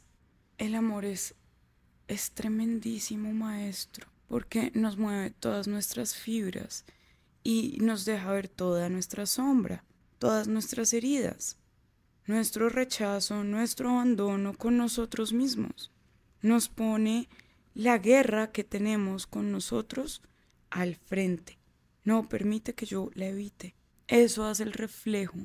El 0.58 0.74
amor 0.74 1.04
es, 1.04 1.34
es 2.08 2.32
tremendísimo 2.32 3.32
maestro, 3.32 4.08
porque 4.26 4.72
nos 4.74 4.96
mueve 4.96 5.30
todas 5.30 5.68
nuestras 5.68 6.16
fibras 6.16 6.84
y 7.44 7.78
nos 7.80 8.04
deja 8.04 8.32
ver 8.32 8.48
toda 8.48 8.88
nuestra 8.88 9.26
sombra, 9.26 9.84
todas 10.18 10.48
nuestras 10.48 10.92
heridas 10.92 11.58
nuestro 12.26 12.68
rechazo, 12.68 13.42
nuestro 13.44 13.90
abandono 13.90 14.54
con 14.54 14.76
nosotros 14.76 15.32
mismos. 15.32 15.90
Nos 16.40 16.68
pone 16.68 17.28
la 17.74 17.98
guerra 17.98 18.52
que 18.52 18.64
tenemos 18.64 19.26
con 19.26 19.50
nosotros 19.52 20.22
al 20.70 20.96
frente. 20.96 21.58
No 22.04 22.28
permite 22.28 22.74
que 22.74 22.86
yo 22.86 23.10
la 23.14 23.26
evite. 23.26 23.74
Eso 24.08 24.44
hace 24.44 24.62
el 24.64 24.72
reflejo. 24.72 25.38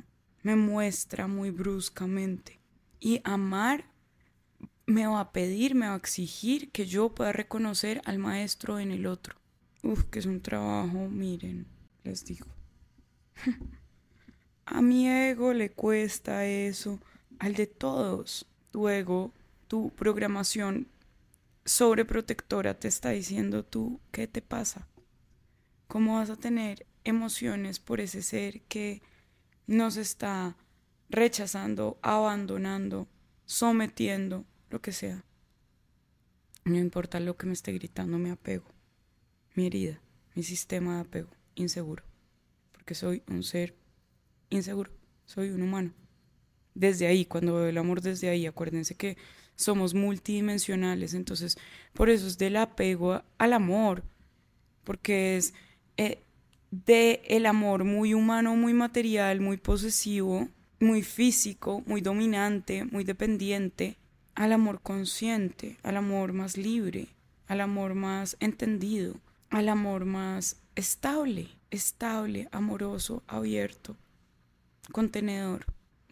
Me 0.44 0.56
muestra 0.56 1.28
muy 1.28 1.52
bruscamente. 1.52 2.60
Y 3.00 3.22
amar 3.24 3.86
me 4.86 5.06
va 5.06 5.20
a 5.20 5.32
pedir, 5.34 5.76
me 5.76 5.88
va 5.88 5.94
a 5.94 5.98
exigir 5.98 6.72
que 6.72 6.86
yo 6.86 7.14
pueda 7.14 7.34
reconocer 7.34 8.02
al 8.06 8.18
maestro 8.18 8.80
en 8.80 8.92
el 8.92 9.06
otro. 9.06 9.36
Uf, 9.84 10.06
que 10.06 10.20
es 10.20 10.26
un 10.26 10.42
trabajo, 10.42 11.08
miren, 11.10 11.68
les 12.04 12.26
digo. 12.26 12.48
A 14.66 14.82
mi 14.82 15.08
ego 15.08 15.54
le 15.54 15.72
cuesta 15.72 16.46
eso, 16.46 17.00
al 17.40 17.54
de 17.54 17.68
todos. 17.68 18.46
Tu 18.72 18.90
ego, 18.90 19.32
tu 19.70 19.92
programación 19.92 20.90
sobreprotectora 21.68 22.80
te 22.80 22.88
está 22.88 23.10
diciendo 23.10 23.64
tú 23.64 24.00
qué 24.12 24.26
te 24.28 24.42
pasa. 24.42 24.88
¿Cómo 25.88 26.16
vas 26.16 26.30
a 26.30 26.38
tener 26.38 26.88
emociones 27.04 27.80
por 27.80 28.00
ese 28.00 28.22
ser 28.22 28.62
que 28.64 29.02
nos 29.68 29.98
está 29.98 30.58
rechazando, 31.10 32.00
abandonando, 32.02 33.08
sometiendo, 33.46 34.46
lo 34.70 34.82
que 34.82 34.94
sea? 34.94 35.24
No 36.64 36.78
importa 36.78 37.20
lo 37.20 37.38
que 37.38 37.46
me 37.46 37.54
esté 37.54 37.74
gritando, 37.74 38.18
me 38.18 38.32
apego. 38.32 38.66
Mi 39.54 39.68
herida, 39.68 40.02
mi 40.36 40.44
sistema 40.44 40.96
de 40.96 41.02
apego, 41.02 41.30
inseguro. 41.56 42.04
Porque 42.72 42.96
soy 42.96 43.24
un 43.28 43.44
ser 43.44 43.76
inseguro, 44.50 44.92
soy 45.26 45.50
un 45.50 45.62
humano. 45.62 45.94
Desde 46.76 47.08
ahí, 47.08 47.26
cuando 47.26 47.56
veo 47.56 47.68
el 47.68 47.78
amor 47.78 48.02
desde 48.02 48.30
ahí, 48.30 48.46
acuérdense 48.46 48.96
que 48.96 49.18
somos 49.58 49.94
multidimensionales, 49.94 51.14
entonces 51.14 51.58
por 51.94 52.10
eso 52.10 52.28
es 52.28 52.38
del 52.38 52.56
apego 52.56 53.22
al 53.38 53.54
amor, 53.54 54.04
porque 54.86 55.36
es 55.36 55.54
eh, 55.98 56.20
de 56.72 57.22
el 57.28 57.46
amor 57.46 57.84
muy 57.84 58.14
humano, 58.14 58.56
muy 58.56 58.74
material, 58.74 59.42
muy 59.42 59.58
posesivo, 59.58 60.48
muy 60.80 61.02
físico, 61.02 61.84
muy 61.86 62.02
dominante, 62.02 62.86
muy 62.86 63.04
dependiente, 63.04 63.98
al 64.36 64.54
amor 64.54 64.80
consciente, 64.82 65.78
al 65.82 65.98
amor 65.98 66.32
más 66.32 66.56
libre, 66.58 67.08
al 67.48 67.62
amor 67.62 67.96
más 67.96 68.38
entendido, 68.40 69.16
al 69.50 69.70
amor 69.70 70.06
más 70.06 70.58
estable, 70.76 71.50
estable, 71.72 72.48
amoroso, 72.52 73.24
abierto, 73.26 73.98
contenedor. 74.92 75.66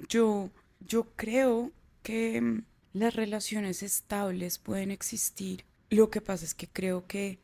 Yo, 0.10 0.50
yo 0.80 1.06
creo 1.16 1.72
que 2.02 2.64
las 2.96 3.14
relaciones 3.14 3.84
estables 3.84 4.58
pueden 4.58 4.90
existir. 4.90 5.66
Lo 5.90 6.10
que 6.10 6.22
pasa 6.22 6.46
es 6.46 6.56
que 6.56 6.70
creo 6.70 7.06
que 7.08 7.40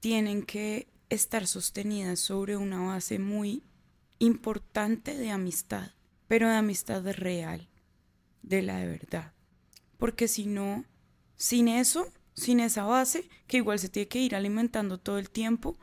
tienen 0.00 0.42
que 0.42 0.88
estar 1.10 1.46
sostenidas 1.46 2.20
sobre 2.20 2.56
una 2.56 2.80
base 2.80 3.18
muy 3.18 3.62
importante 4.18 5.14
de 5.14 5.30
amistad, 5.30 5.90
pero 6.26 6.48
de 6.48 6.54
amistad 6.54 7.04
real, 7.12 7.68
de 8.42 8.62
la 8.62 8.78
de 8.78 8.86
verdad. 8.86 9.34
Porque 9.98 10.26
si 10.26 10.46
no, 10.46 10.86
sin 11.36 11.68
eso, 11.68 12.10
sin 12.32 12.58
esa 12.58 12.84
base, 12.84 13.28
que 13.46 13.58
igual 13.58 13.78
se 13.78 13.90
tiene 13.90 14.08
que 14.08 14.20
ir 14.20 14.34
alimentando 14.34 14.96
todo 14.96 15.18
el 15.18 15.28
tiempo, 15.28 15.76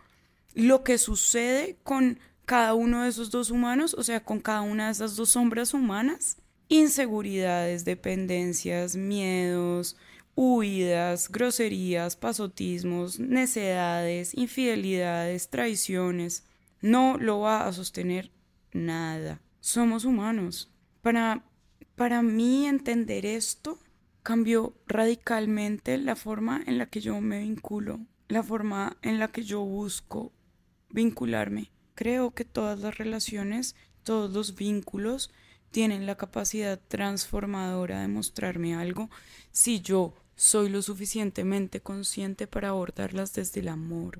lo 0.55 0.83
que 0.83 0.97
sucede 0.97 1.77
con 1.83 2.19
cada 2.45 2.73
uno 2.73 3.03
de 3.03 3.09
esos 3.09 3.29
dos 3.29 3.51
humanos, 3.51 3.93
o 3.93 4.01
sea, 4.01 4.23
con 4.23 4.39
cada 4.39 4.61
una 4.61 4.87
de 4.87 4.93
esas 4.93 5.15
dos 5.15 5.29
sombras 5.29 5.75
humanas, 5.75 6.37
inseguridades, 6.71 7.83
dependencias, 7.83 8.95
miedos, 8.95 9.97
huidas, 10.35 11.29
groserías, 11.29 12.15
pasotismos, 12.15 13.19
necedades, 13.19 14.33
infidelidades, 14.33 15.49
traiciones. 15.49 16.45
No 16.79 17.17
lo 17.17 17.41
va 17.41 17.67
a 17.67 17.73
sostener 17.73 18.31
nada. 18.71 19.41
Somos 19.59 20.05
humanos. 20.05 20.71
Para, 21.01 21.43
para 21.95 22.21
mí 22.21 22.65
entender 22.65 23.25
esto 23.25 23.77
cambió 24.23 24.73
radicalmente 24.87 25.97
la 25.97 26.15
forma 26.15 26.63
en 26.65 26.77
la 26.77 26.85
que 26.85 27.01
yo 27.01 27.19
me 27.19 27.39
vinculo, 27.39 27.99
la 28.29 28.43
forma 28.43 28.95
en 29.01 29.19
la 29.19 29.27
que 29.27 29.43
yo 29.43 29.59
busco 29.59 30.31
vincularme. 30.89 31.69
Creo 31.95 32.31
que 32.31 32.45
todas 32.45 32.79
las 32.79 32.97
relaciones, 32.97 33.75
todos 34.03 34.31
los 34.31 34.55
vínculos 34.55 35.31
tienen 35.71 36.05
la 36.05 36.15
capacidad 36.15 36.79
transformadora 36.87 38.01
de 38.01 38.07
mostrarme 38.07 38.75
algo 38.75 39.09
si 39.51 39.81
yo 39.81 40.13
soy 40.35 40.69
lo 40.69 40.81
suficientemente 40.81 41.81
consciente 41.81 42.47
para 42.47 42.69
abordarlas 42.69 43.33
desde 43.33 43.61
el 43.61 43.69
amor. 43.69 44.19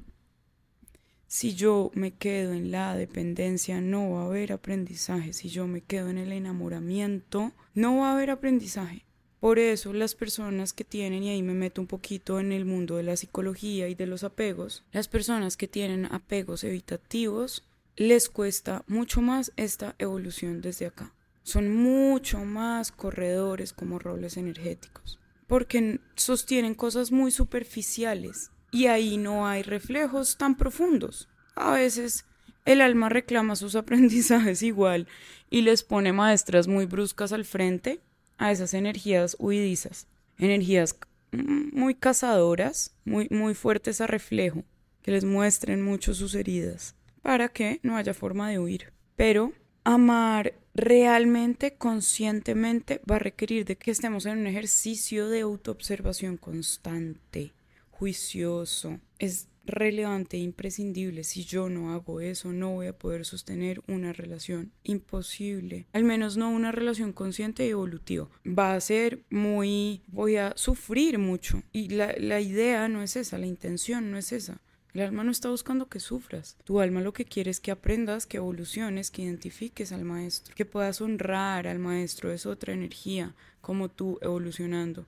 Si 1.28 1.56
yo 1.56 1.92
me 1.94 2.12
quedo 2.12 2.54
en 2.54 2.72
la 2.72 2.96
dependencia, 2.96 3.80
no 3.80 4.12
va 4.12 4.24
a 4.24 4.26
haber 4.26 4.52
aprendizaje. 4.52 5.32
Si 5.32 5.50
yo 5.50 5.66
me 5.66 5.82
quedo 5.82 6.10
en 6.10 6.18
el 6.18 6.34
enamoramiento, 6.34 7.54
no 7.74 8.00
va 8.00 8.10
a 8.10 8.14
haber 8.16 8.32
aprendizaje. 8.32 9.06
Por 9.40 9.58
eso 9.58 9.94
las 9.94 10.14
personas 10.14 10.74
que 10.74 10.84
tienen, 10.84 11.24
y 11.24 11.30
ahí 11.30 11.42
me 11.42 11.54
meto 11.54 11.82
un 11.82 11.88
poquito 11.88 12.40
en 12.40 12.52
el 12.52 12.66
mundo 12.66 12.98
de 12.98 13.04
la 13.04 13.16
psicología 13.16 13.88
y 13.88 13.96
de 13.96 14.06
los 14.06 14.24
apegos, 14.24 14.84
las 14.92 15.08
personas 15.08 15.58
que 15.58 15.68
tienen 15.68 16.06
apegos 16.06 16.64
evitativos, 16.64 17.64
les 17.96 18.30
cuesta 18.30 18.84
mucho 18.88 19.22
más 19.22 19.52
esta 19.56 19.96
evolución 19.98 20.62
desde 20.62 20.86
acá. 20.86 21.14
Son 21.44 21.74
mucho 21.74 22.40
más 22.40 22.92
corredores 22.92 23.74
como 23.74 24.00
roles 24.00 24.38
energéticos, 24.38 25.20
porque 25.48 26.00
sostienen 26.16 26.76
cosas 26.76 27.12
muy 27.12 27.32
superficiales 27.32 28.52
y 28.72 28.88
ahí 28.88 29.18
no 29.18 29.48
hay 29.48 29.64
reflejos 29.64 30.38
tan 30.38 30.56
profundos. 30.56 31.28
A 31.56 31.72
veces 31.72 32.26
el 32.66 32.82
alma 32.82 33.10
reclama 33.10 33.56
sus 33.56 33.76
aprendizajes 33.76 34.62
igual 34.64 35.08
y 35.50 35.62
les 35.62 35.84
pone 35.84 36.14
maestras 36.14 36.68
muy 36.68 36.86
bruscas 36.86 37.34
al 37.34 37.46
frente 37.46 38.00
a 38.38 38.52
esas 38.52 38.74
energías 38.74 39.36
huidizas, 39.40 40.08
energías 40.38 40.96
muy 41.32 41.96
cazadoras, 41.96 42.94
muy, 43.06 43.28
muy 43.30 43.54
fuertes 43.54 44.02
a 44.02 44.08
reflejo, 44.08 44.64
que 45.02 45.12
les 45.12 45.24
muestren 45.24 45.82
mucho 45.82 46.14
sus 46.14 46.36
heridas, 46.36 46.96
para 47.22 47.50
que 47.50 47.80
no 47.84 47.98
haya 47.98 48.14
forma 48.14 48.50
de 48.50 48.60
huir. 48.60 48.94
Pero 49.16 49.54
amar 49.84 50.54
realmente, 50.74 51.76
conscientemente, 51.76 53.02
va 53.10 53.18
a 53.18 53.20
requerir 53.20 53.66
de 53.66 53.78
que 53.78 53.92
estemos 53.92 54.26
en 54.26 54.40
un 54.40 54.48
ejercicio 54.48 55.30
de 55.30 55.42
autoobservación 55.42 56.38
constante, 56.38 57.54
juicioso. 57.90 59.00
Es 59.20 59.48
relevante 59.66 60.38
e 60.38 60.42
imprescindible. 60.42 61.24
Si 61.24 61.44
yo 61.46 61.70
no 61.70 61.94
hago 61.94 62.22
eso, 62.22 62.52
no 62.52 62.72
voy 62.72 62.88
a 62.88 62.98
poder 62.98 63.26
sostener 63.26 63.82
una 63.88 64.14
relación 64.14 64.72
imposible. 64.84 65.86
Al 65.94 66.04
menos 66.04 66.38
no 66.38 66.50
una 66.50 66.72
relación 66.72 67.14
consciente 67.14 67.66
y 67.66 67.70
evolutiva. 67.70 68.28
Va 68.46 68.74
a 68.74 68.82
ser 68.82 69.24
muy... 69.30 70.02
voy 70.08 70.38
a 70.38 70.54
sufrir 70.56 71.20
mucho. 71.20 71.64
Y 71.72 71.90
la, 71.90 72.14
la 72.18 72.42
idea 72.42 72.88
no 72.88 73.04
es 73.04 73.16
esa, 73.16 73.38
la 73.38 73.46
intención 73.46 74.12
no 74.12 74.18
es 74.18 74.32
esa. 74.32 74.62
El 74.94 75.02
alma 75.02 75.24
no 75.24 75.32
está 75.32 75.50
buscando 75.50 75.88
que 75.88 76.00
sufras. 76.00 76.58
Tu 76.66 76.82
alma 76.82 77.00
lo 77.02 77.14
que 77.14 77.26
quiere 77.26 77.50
es 77.50 77.62
que 77.62 77.72
aprendas, 77.72 78.26
que 78.26 78.38
evoluciones, 78.38 79.10
que 79.10 79.22
identifiques 79.22 79.92
al 79.92 80.04
maestro, 80.04 80.54
que 80.54 80.66
puedas 80.66 81.00
honrar 81.00 81.68
al 81.68 81.80
maestro. 81.80 82.32
Es 82.32 82.46
otra 82.46 82.74
energía, 82.74 83.34
como 83.62 83.90
tú 83.90 84.20
evolucionando 84.22 85.06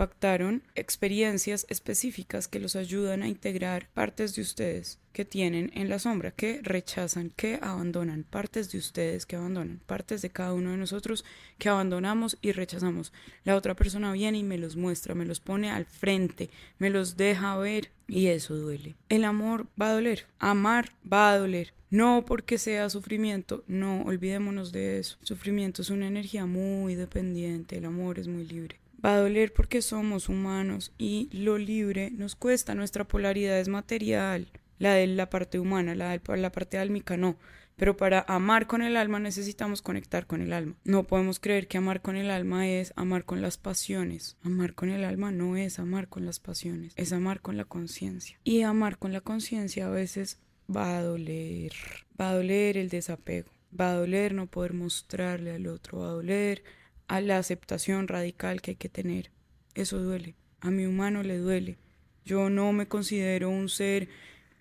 pactaron 0.00 0.62
experiencias 0.76 1.66
específicas 1.68 2.48
que 2.48 2.58
los 2.58 2.74
ayudan 2.74 3.22
a 3.22 3.28
integrar 3.28 3.90
partes 3.92 4.34
de 4.34 4.40
ustedes 4.40 4.98
que 5.12 5.26
tienen 5.26 5.70
en 5.74 5.90
la 5.90 5.98
sombra, 5.98 6.30
que 6.30 6.60
rechazan, 6.62 7.28
que 7.36 7.58
abandonan, 7.60 8.24
partes 8.24 8.72
de 8.72 8.78
ustedes 8.78 9.26
que 9.26 9.36
abandonan, 9.36 9.82
partes 9.84 10.22
de 10.22 10.30
cada 10.30 10.54
uno 10.54 10.70
de 10.70 10.78
nosotros 10.78 11.26
que 11.58 11.68
abandonamos 11.68 12.38
y 12.40 12.52
rechazamos. 12.52 13.12
La 13.44 13.56
otra 13.56 13.76
persona 13.76 14.10
viene 14.12 14.38
y 14.38 14.42
me 14.42 14.56
los 14.56 14.74
muestra, 14.74 15.14
me 15.14 15.26
los 15.26 15.38
pone 15.38 15.70
al 15.70 15.84
frente, 15.84 16.48
me 16.78 16.88
los 16.88 17.18
deja 17.18 17.58
ver 17.58 17.90
y 18.08 18.28
eso 18.28 18.56
duele. 18.56 18.94
El 19.10 19.22
amor 19.24 19.66
va 19.78 19.90
a 19.90 19.92
doler, 19.92 20.24
amar 20.38 20.92
va 21.04 21.30
a 21.30 21.36
doler. 21.36 21.74
No 21.90 22.24
porque 22.24 22.56
sea 22.56 22.88
sufrimiento, 22.88 23.64
no 23.66 24.00
olvidémonos 24.04 24.72
de 24.72 24.98
eso. 24.98 25.18
Sufrimiento 25.20 25.82
es 25.82 25.90
una 25.90 26.06
energía 26.06 26.46
muy 26.46 26.94
dependiente, 26.94 27.76
el 27.76 27.84
amor 27.84 28.18
es 28.18 28.28
muy 28.28 28.46
libre. 28.46 28.80
Va 29.04 29.14
a 29.14 29.20
doler 29.20 29.52
porque 29.52 29.82
somos 29.82 30.28
humanos 30.28 30.92
y 30.98 31.28
lo 31.32 31.58
libre 31.58 32.10
nos 32.10 32.36
cuesta. 32.36 32.74
Nuestra 32.74 33.06
polaridad 33.06 33.58
es 33.58 33.68
material, 33.68 34.48
la 34.78 34.94
de 34.94 35.06
la 35.06 35.30
parte 35.30 35.58
humana, 35.58 35.94
la 35.94 36.10
de 36.10 36.36
la 36.36 36.52
parte 36.52 36.78
álmica 36.78 37.16
no. 37.16 37.36
Pero 37.76 37.96
para 37.96 38.26
amar 38.28 38.66
con 38.66 38.82
el 38.82 38.94
alma 38.94 39.20
necesitamos 39.20 39.80
conectar 39.80 40.26
con 40.26 40.42
el 40.42 40.52
alma. 40.52 40.74
No 40.84 41.04
podemos 41.04 41.40
creer 41.40 41.66
que 41.66 41.78
amar 41.78 42.02
con 42.02 42.16
el 42.16 42.30
alma 42.30 42.68
es 42.68 42.92
amar 42.94 43.24
con 43.24 43.40
las 43.40 43.56
pasiones. 43.56 44.36
Amar 44.42 44.74
con 44.74 44.90
el 44.90 45.02
alma 45.02 45.32
no 45.32 45.56
es 45.56 45.78
amar 45.78 46.08
con 46.08 46.26
las 46.26 46.40
pasiones, 46.40 46.92
es 46.96 47.12
amar 47.14 47.40
con 47.40 47.56
la 47.56 47.64
conciencia. 47.64 48.38
Y 48.44 48.62
amar 48.62 48.98
con 48.98 49.14
la 49.14 49.22
conciencia 49.22 49.86
a 49.86 49.90
veces 49.90 50.40
va 50.68 50.98
a 50.98 51.02
doler. 51.02 51.72
Va 52.20 52.30
a 52.30 52.34
doler 52.34 52.76
el 52.76 52.90
desapego. 52.90 53.50
Va 53.78 53.92
a 53.92 53.94
doler 53.94 54.34
no 54.34 54.46
poder 54.46 54.74
mostrarle 54.74 55.52
al 55.52 55.66
otro. 55.66 56.00
Va 56.00 56.08
a 56.08 56.12
doler 56.12 56.62
a 57.10 57.20
la 57.20 57.38
aceptación 57.38 58.06
radical 58.06 58.62
que 58.62 58.70
hay 58.70 58.76
que 58.76 58.88
tener. 58.88 59.32
Eso 59.74 59.98
duele. 59.98 60.36
A 60.60 60.70
mi 60.70 60.86
humano 60.86 61.24
le 61.24 61.38
duele. 61.38 61.76
Yo 62.24 62.50
no 62.50 62.72
me 62.72 62.86
considero 62.86 63.50
un 63.50 63.68
ser 63.68 64.08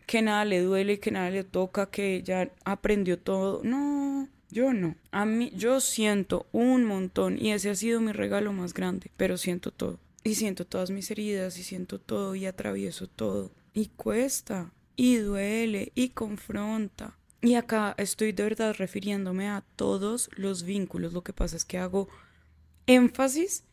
que 0.08 0.24
nada 0.24 0.46
le 0.46 0.62
duele, 0.62 1.00
que 1.00 1.12
nada 1.12 1.30
le 1.30 1.44
toca, 1.44 1.92
que 1.92 2.24
ya 2.24 2.52
aprendió 2.66 3.20
todo. 3.20 3.62
No, 3.64 4.28
yo 4.50 4.74
no. 4.74 4.96
A 5.12 5.26
mí 5.26 5.52
yo 5.56 5.80
siento 5.80 6.48
un 6.52 6.86
montón 6.86 7.38
y 7.40 7.52
ese 7.52 7.70
ha 7.70 7.76
sido 7.76 8.02
mi 8.02 8.14
regalo 8.14 8.52
más 8.52 8.74
grande, 8.74 9.12
pero 9.16 9.38
siento 9.38 9.70
todo. 9.70 10.00
Y 10.24 10.34
siento 10.34 10.66
todas 10.66 10.90
mis 10.90 11.12
heridas 11.12 11.56
y 11.60 11.64
siento 11.64 12.00
todo 12.00 12.34
y 12.34 12.48
atravieso 12.48 13.06
todo. 13.06 13.52
Y 13.76 13.90
cuesta 13.90 14.74
y 14.96 15.18
duele 15.18 15.92
y 15.94 16.10
confronta. 16.10 17.16
Y 17.42 17.54
acá 17.54 17.94
estoy 18.00 18.32
de 18.32 18.42
verdad 18.42 18.76
refiriéndome 18.76 19.48
a 19.50 19.64
todos 19.76 20.32
los 20.34 20.64
vínculos. 20.64 21.14
Lo 21.14 21.22
que 21.22 21.32
pasa 21.32 21.56
es 21.56 21.64
que 21.64 21.78
hago 21.78 22.10
énfasis 22.90 23.64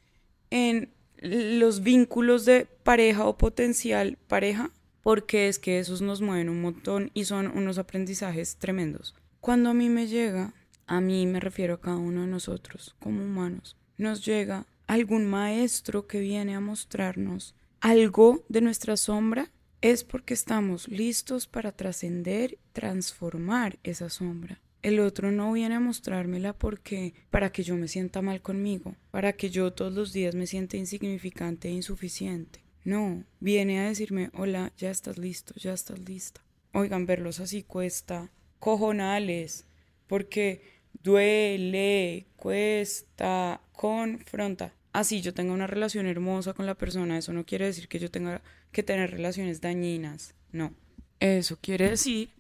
en 0.51 0.93
los 1.19 1.83
vínculos 1.83 2.45
de 2.45 2.67
pareja 2.83 3.27
o 3.27 3.39
potencial 3.39 4.19
pareja, 4.29 4.71
porque 5.03 5.49
es 5.49 5.59
que 5.59 5.79
esos 5.79 6.03
nos 6.03 6.21
mueven 6.21 6.51
un 6.51 6.61
montón 6.61 7.11
y 7.15 7.25
son 7.25 7.47
unos 7.57 7.79
aprendizajes 7.79 8.57
tremendos. 8.57 9.15
Cuando 9.41 9.71
a 9.71 9.75
mí 9.75 9.89
me 9.89 10.07
llega, 10.07 10.53
a 10.87 11.01
mí 11.01 11.27
me 11.27 11.41
refiero 11.41 11.75
a 11.75 11.81
cada 11.81 11.97
uno 11.97 12.21
de 12.23 12.27
nosotros 12.27 12.95
como 13.01 13.25
humanos, 13.25 13.77
nos 13.97 14.25
llega 14.25 14.67
algún 14.87 15.27
maestro 15.27 16.07
que 16.07 16.21
viene 16.21 16.55
a 16.55 16.61
mostrarnos 16.61 17.55
algo 17.81 18.45
de 18.49 18.61
nuestra 18.61 18.97
sombra, 18.97 19.51
es 19.81 20.05
porque 20.05 20.35
estamos 20.35 20.89
listos 20.89 21.47
para 21.47 21.73
trascender, 21.73 22.59
transformar 22.73 23.79
esa 23.83 24.11
sombra. 24.11 24.61
El 24.87 25.01
otro 25.01 25.33
no 25.33 25.53
viene 25.53 25.75
a 25.75 25.81
mostrármela 25.81 26.53
porque 26.53 27.13
para 27.31 27.51
que 27.51 27.65
yo 27.65 27.75
me 27.75 27.89
sienta 27.89 28.23
mal 28.23 28.41
conmigo, 28.41 28.95
para 29.11 29.33
que 29.33 29.51
yo 29.51 29.73
todos 29.73 29.93
los 29.93 30.13
días 30.13 30.37
me 30.37 30.47
sienta 30.47 30.77
insignificante 30.77 31.67
e 31.67 31.73
insuficiente. 31.73 32.61
No, 32.85 33.25
viene 33.41 33.81
a 33.81 33.89
decirme, 33.89 34.31
hola, 34.33 34.73
ya 34.79 34.93
estás 34.93 35.19
listo, 35.19 35.55
ya 35.57 35.73
estás 35.73 35.99
lista. 35.99 36.41
Oigan, 36.73 37.05
verlos 37.05 37.41
así 37.41 37.65
cuesta 37.65 38.31
cojonales, 38.61 39.67
porque 40.07 40.63
duele, 41.03 42.29
cuesta, 42.37 43.61
confronta. 43.73 44.73
Así 44.93 45.21
yo 45.21 45.35
tengo 45.35 45.53
una 45.53 45.67
relación 45.67 46.07
hermosa 46.07 46.55
con 46.55 46.65
la 46.65 46.77
persona, 46.77 47.19
eso 47.19 47.33
no 47.33 47.45
quiere 47.45 47.65
decir 47.65 47.89
que 47.89 47.99
yo 47.99 48.09
tenga 48.09 48.41
que 48.71 48.85
tener 48.85 49.11
relaciones 49.11 49.61
dañinas, 49.61 50.37
no. 50.53 50.73
Eso 51.19 51.59
quiere 51.61 51.91
decir 51.91 52.31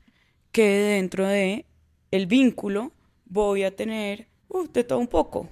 que 0.52 0.68
dentro 0.68 1.26
de 1.26 1.66
el 2.10 2.26
vínculo, 2.26 2.92
voy 3.24 3.64
a 3.64 3.74
tener 3.74 4.28
uh, 4.48 4.66
de 4.68 4.84
todo 4.84 4.98
un 4.98 5.08
poco, 5.08 5.48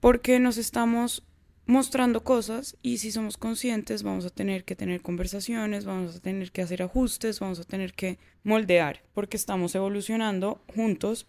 porque 0.00 0.38
nos 0.38 0.56
estamos 0.56 1.22
mostrando 1.66 2.22
cosas 2.22 2.76
y 2.80 2.98
si 2.98 3.10
somos 3.10 3.36
conscientes 3.36 4.04
vamos 4.04 4.24
a 4.24 4.30
tener 4.30 4.64
que 4.64 4.76
tener 4.76 5.02
conversaciones, 5.02 5.84
vamos 5.84 6.16
a 6.16 6.20
tener 6.20 6.52
que 6.52 6.62
hacer 6.62 6.82
ajustes, 6.82 7.40
vamos 7.40 7.58
a 7.58 7.64
tener 7.64 7.92
que 7.92 8.18
moldear, 8.44 9.02
porque 9.12 9.36
estamos 9.36 9.74
evolucionando 9.74 10.62
juntos 10.74 11.26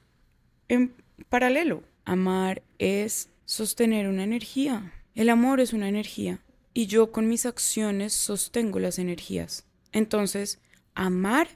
en 0.67 0.93
paralelo. 1.29 1.83
Amar 2.05 2.61
es 2.77 3.29
sostener 3.45 4.07
una 4.07 4.23
energía. 4.23 4.93
El 5.15 5.29
amor 5.29 5.59
es 5.59 5.73
una 5.73 5.89
energía 5.89 6.39
y 6.73 6.85
yo 6.85 7.11
con 7.11 7.27
mis 7.27 7.45
acciones 7.45 8.13
sostengo 8.13 8.79
las 8.79 8.99
energías. 8.99 9.65
Entonces, 9.91 10.59
amar 10.93 11.47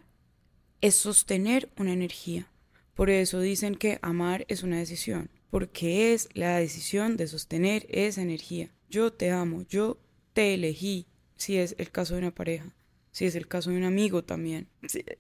es 0.81 0.95
sostener 0.95 1.69
una 1.77 1.93
energía. 1.93 2.47
Por 2.95 3.09
eso 3.09 3.39
dicen 3.39 3.75
que 3.75 3.99
amar 4.01 4.45
es 4.47 4.63
una 4.63 4.77
decisión. 4.79 5.29
porque 5.49 6.13
es 6.13 6.29
la 6.33 6.57
decisión 6.57 7.17
de 7.17 7.27
sostener 7.27 7.85
esa 7.89 8.21
energía. 8.21 8.73
Yo 8.89 9.11
te 9.11 9.31
amo, 9.31 9.63
yo 9.63 9.99
te 10.31 10.53
elegí, 10.53 11.07
si 11.35 11.57
es 11.57 11.75
el 11.77 11.91
caso 11.91 12.13
de 12.13 12.21
una 12.21 12.33
pareja, 12.33 12.73
si 13.11 13.25
es 13.25 13.35
el 13.35 13.49
caso 13.49 13.69
de 13.69 13.75
un 13.75 13.83
amigo 13.83 14.23
también. 14.23 14.69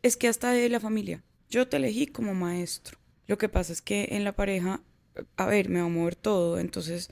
Es 0.01 0.15
que 0.15 0.29
hasta 0.29 0.51
de 0.51 0.69
la 0.69 0.79
familia. 0.79 1.21
Yo 1.49 1.67
te 1.67 1.75
elegí 1.77 2.07
como 2.07 2.33
maestro. 2.33 2.97
Lo 3.27 3.37
que 3.37 3.49
pasa 3.49 3.73
es 3.73 3.81
que 3.81 4.07
en 4.11 4.23
la 4.23 4.33
pareja, 4.33 4.81
a 5.35 5.45
ver, 5.47 5.67
me 5.67 5.81
va 5.81 5.87
a 5.87 5.89
mover 5.89 6.15
todo, 6.15 6.59
entonces 6.59 7.09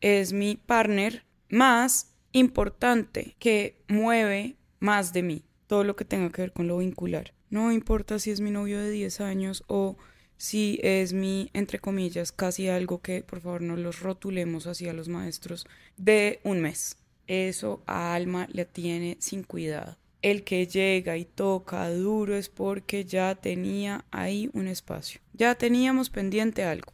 es 0.00 0.32
mi 0.32 0.56
partner 0.56 1.24
más 1.48 2.14
importante 2.32 3.36
que 3.38 3.84
mueve 3.86 4.56
más 4.80 5.12
de 5.12 5.22
mí, 5.22 5.44
todo 5.68 5.84
lo 5.84 5.94
que 5.94 6.04
tenga 6.04 6.30
que 6.30 6.42
ver 6.42 6.52
con 6.52 6.66
lo 6.66 6.78
vincular. 6.78 7.32
No 7.50 7.72
importa 7.72 8.18
si 8.18 8.30
es 8.30 8.40
mi 8.40 8.50
novio 8.50 8.80
de 8.80 8.90
10 8.90 9.20
años 9.20 9.64
o 9.66 9.96
si 10.36 10.78
es 10.82 11.12
mi, 11.12 11.50
entre 11.54 11.78
comillas, 11.78 12.32
casi 12.32 12.68
algo 12.68 13.00
que 13.00 13.22
por 13.22 13.40
favor 13.40 13.62
no 13.62 13.76
los 13.76 14.00
rotulemos 14.00 14.66
así 14.66 14.88
a 14.88 14.92
los 14.92 15.08
maestros, 15.08 15.66
de 15.96 16.40
un 16.44 16.60
mes. 16.60 16.98
Eso 17.26 17.82
a 17.86 18.14
Alma 18.14 18.46
le 18.52 18.64
tiene 18.64 19.16
sin 19.20 19.42
cuidado. 19.42 19.96
El 20.22 20.44
que 20.44 20.66
llega 20.66 21.16
y 21.16 21.24
toca 21.24 21.88
duro 21.90 22.36
es 22.36 22.48
porque 22.48 23.04
ya 23.04 23.34
tenía 23.34 24.04
ahí 24.10 24.50
un 24.52 24.66
espacio. 24.66 25.20
Ya 25.32 25.54
teníamos 25.54 26.10
pendiente 26.10 26.64
algo. 26.64 26.92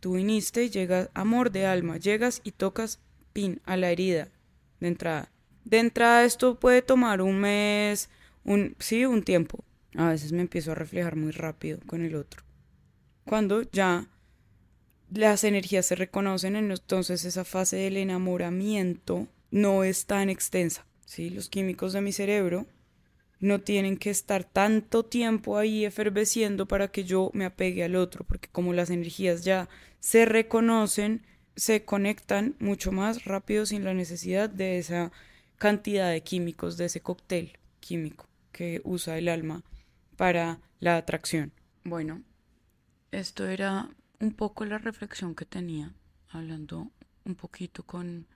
Tú 0.00 0.14
viniste 0.14 0.64
y 0.64 0.70
llegas, 0.70 1.10
amor 1.14 1.50
de 1.52 1.66
alma, 1.66 1.98
llegas 1.98 2.40
y 2.42 2.52
tocas 2.52 2.98
pin 3.32 3.60
a 3.64 3.76
la 3.76 3.90
herida 3.90 4.28
de 4.80 4.88
entrada. 4.88 5.30
De 5.64 5.78
entrada 5.78 6.24
esto 6.24 6.58
puede 6.58 6.82
tomar 6.82 7.20
un 7.20 7.38
mes, 7.38 8.08
un 8.44 8.76
sí, 8.78 9.04
un 9.04 9.22
tiempo. 9.22 9.64
A 9.96 10.10
veces 10.10 10.32
me 10.32 10.42
empiezo 10.42 10.72
a 10.72 10.76
reflejar 10.76 11.16
muy 11.16 11.32
rápido 11.32 11.78
con 11.86 12.04
el 12.04 12.14
otro. 12.14 12.42
Cuando 13.24 13.62
ya 13.62 14.06
las 15.12 15.44
energías 15.44 15.86
se 15.86 15.96
reconocen, 15.96 16.56
entonces 16.56 17.24
esa 17.24 17.44
fase 17.44 17.76
del 17.76 17.96
enamoramiento 17.96 19.26
no 19.50 19.82
es 19.84 20.06
tan 20.06 20.30
extensa. 20.30 20.86
¿sí? 21.04 21.30
Los 21.30 21.48
químicos 21.48 21.92
de 21.92 22.00
mi 22.00 22.12
cerebro 22.12 22.66
no 23.40 23.60
tienen 23.60 23.96
que 23.96 24.10
estar 24.10 24.44
tanto 24.44 25.04
tiempo 25.04 25.58
ahí 25.58 25.84
eferveciendo 25.84 26.68
para 26.68 26.88
que 26.88 27.04
yo 27.04 27.30
me 27.34 27.46
apegue 27.46 27.82
al 27.82 27.96
otro, 27.96 28.24
porque 28.24 28.48
como 28.48 28.72
las 28.72 28.90
energías 28.90 29.44
ya 29.44 29.68
se 29.98 30.24
reconocen, 30.26 31.26
se 31.56 31.84
conectan 31.84 32.54
mucho 32.60 32.92
más 32.92 33.24
rápido 33.24 33.66
sin 33.66 33.84
la 33.84 33.94
necesidad 33.94 34.48
de 34.48 34.78
esa 34.78 35.10
cantidad 35.56 36.10
de 36.10 36.22
químicos, 36.22 36.76
de 36.76 36.86
ese 36.86 37.00
cóctel 37.00 37.58
químico 37.80 38.29
que 38.52 38.80
usa 38.84 39.18
el 39.18 39.28
alma 39.28 39.62
para 40.16 40.60
la 40.80 40.96
atracción. 40.96 41.52
Bueno, 41.84 42.22
esto 43.10 43.46
era 43.46 43.88
un 44.18 44.32
poco 44.32 44.64
la 44.64 44.78
reflexión 44.78 45.34
que 45.34 45.44
tenía, 45.44 45.94
hablando 46.28 46.90
un 47.24 47.34
poquito 47.34 47.82
con 47.82 48.26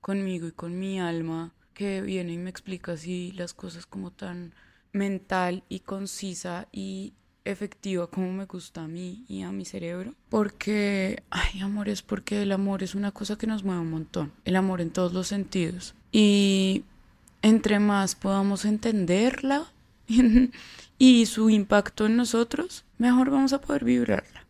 conmigo 0.00 0.46
y 0.46 0.52
con 0.52 0.78
mi 0.78 1.00
alma, 1.00 1.52
que 1.74 2.00
viene 2.00 2.32
y 2.32 2.38
me 2.38 2.50
explica 2.50 2.92
así 2.92 3.32
las 3.32 3.54
cosas 3.54 3.86
como 3.86 4.12
tan 4.12 4.54
mental 4.92 5.64
y 5.68 5.80
concisa 5.80 6.68
y 6.72 7.12
efectiva 7.44 8.08
como 8.08 8.32
me 8.32 8.46
gusta 8.46 8.84
a 8.84 8.88
mí 8.88 9.24
y 9.28 9.42
a 9.42 9.52
mi 9.52 9.64
cerebro. 9.64 10.14
Porque, 10.28 11.22
ay, 11.30 11.60
amor, 11.60 11.88
es 11.88 12.02
porque 12.02 12.42
el 12.42 12.52
amor 12.52 12.82
es 12.82 12.94
una 12.94 13.12
cosa 13.12 13.36
que 13.36 13.46
nos 13.46 13.62
mueve 13.62 13.80
un 13.80 13.90
montón. 13.90 14.32
El 14.44 14.56
amor 14.56 14.80
en 14.80 14.90
todos 14.90 15.12
los 15.12 15.28
sentidos. 15.28 15.94
Y 16.12 16.84
entre 17.46 17.78
más 17.78 18.14
podamos 18.14 18.64
entenderla 18.64 19.64
y 20.98 21.26
su 21.26 21.50
impacto 21.50 22.06
en 22.06 22.16
nosotros, 22.16 22.84
mejor 22.98 23.30
vamos 23.30 23.52
a 23.52 23.60
poder 23.60 23.84
vibrarla 23.84 24.46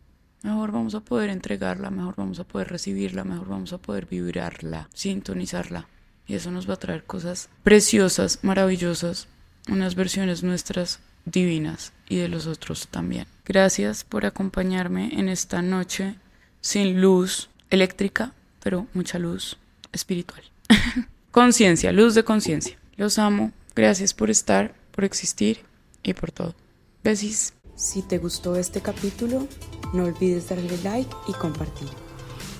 mejor 0.47 0.71
vamos 0.71 0.95
a 0.95 1.01
poder 1.01 1.29
entregarla, 1.29 1.89
mejor 1.89 2.15
vamos 2.15 2.39
a 2.39 2.43
poder 2.43 2.69
recibirla, 2.69 3.23
mejor 3.23 3.47
vamos 3.49 3.73
a 3.73 3.77
poder 3.77 4.05
vibrarla, 4.05 4.89
sintonizarla. 4.93 5.87
Y 6.25 6.35
eso 6.35 6.51
nos 6.51 6.69
va 6.69 6.75
a 6.75 6.79
traer 6.79 7.03
cosas 7.03 7.49
preciosas, 7.63 8.39
maravillosas, 8.43 9.27
unas 9.69 9.95
versiones 9.95 10.43
nuestras 10.43 10.99
divinas 11.25 11.93
y 12.07 12.17
de 12.17 12.27
los 12.27 12.47
otros 12.47 12.87
también. 12.89 13.27
Gracias 13.45 14.03
por 14.03 14.25
acompañarme 14.25 15.19
en 15.19 15.29
esta 15.29 15.61
noche 15.61 16.15
sin 16.61 17.01
luz 17.01 17.49
eléctrica, 17.69 18.33
pero 18.61 18.87
mucha 18.93 19.19
luz 19.19 19.57
espiritual. 19.91 20.43
conciencia, 21.31 21.91
luz 21.91 22.15
de 22.15 22.23
conciencia. 22.23 22.76
Los 22.97 23.19
amo. 23.19 23.51
Gracias 23.75 24.13
por 24.15 24.31
estar, 24.31 24.73
por 24.91 25.05
existir 25.05 25.59
y 26.01 26.13
por 26.13 26.31
todo. 26.31 26.55
Besis. 27.03 27.53
Si 27.75 28.01
te 28.01 28.17
gustó 28.17 28.55
este 28.55 28.81
capítulo, 28.81 29.47
no 29.93 30.05
olvides 30.05 30.49
darle 30.49 30.77
like 30.83 31.15
y 31.27 31.33
compartir. 31.33 31.89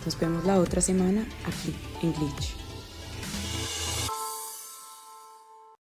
Nos 0.05 0.17
vemos 0.19 0.45
la 0.45 0.59
otra 0.59 0.79
semana 0.79 1.27
aquí 1.45 1.75
en 2.03 2.13
Glitch. 2.13 2.66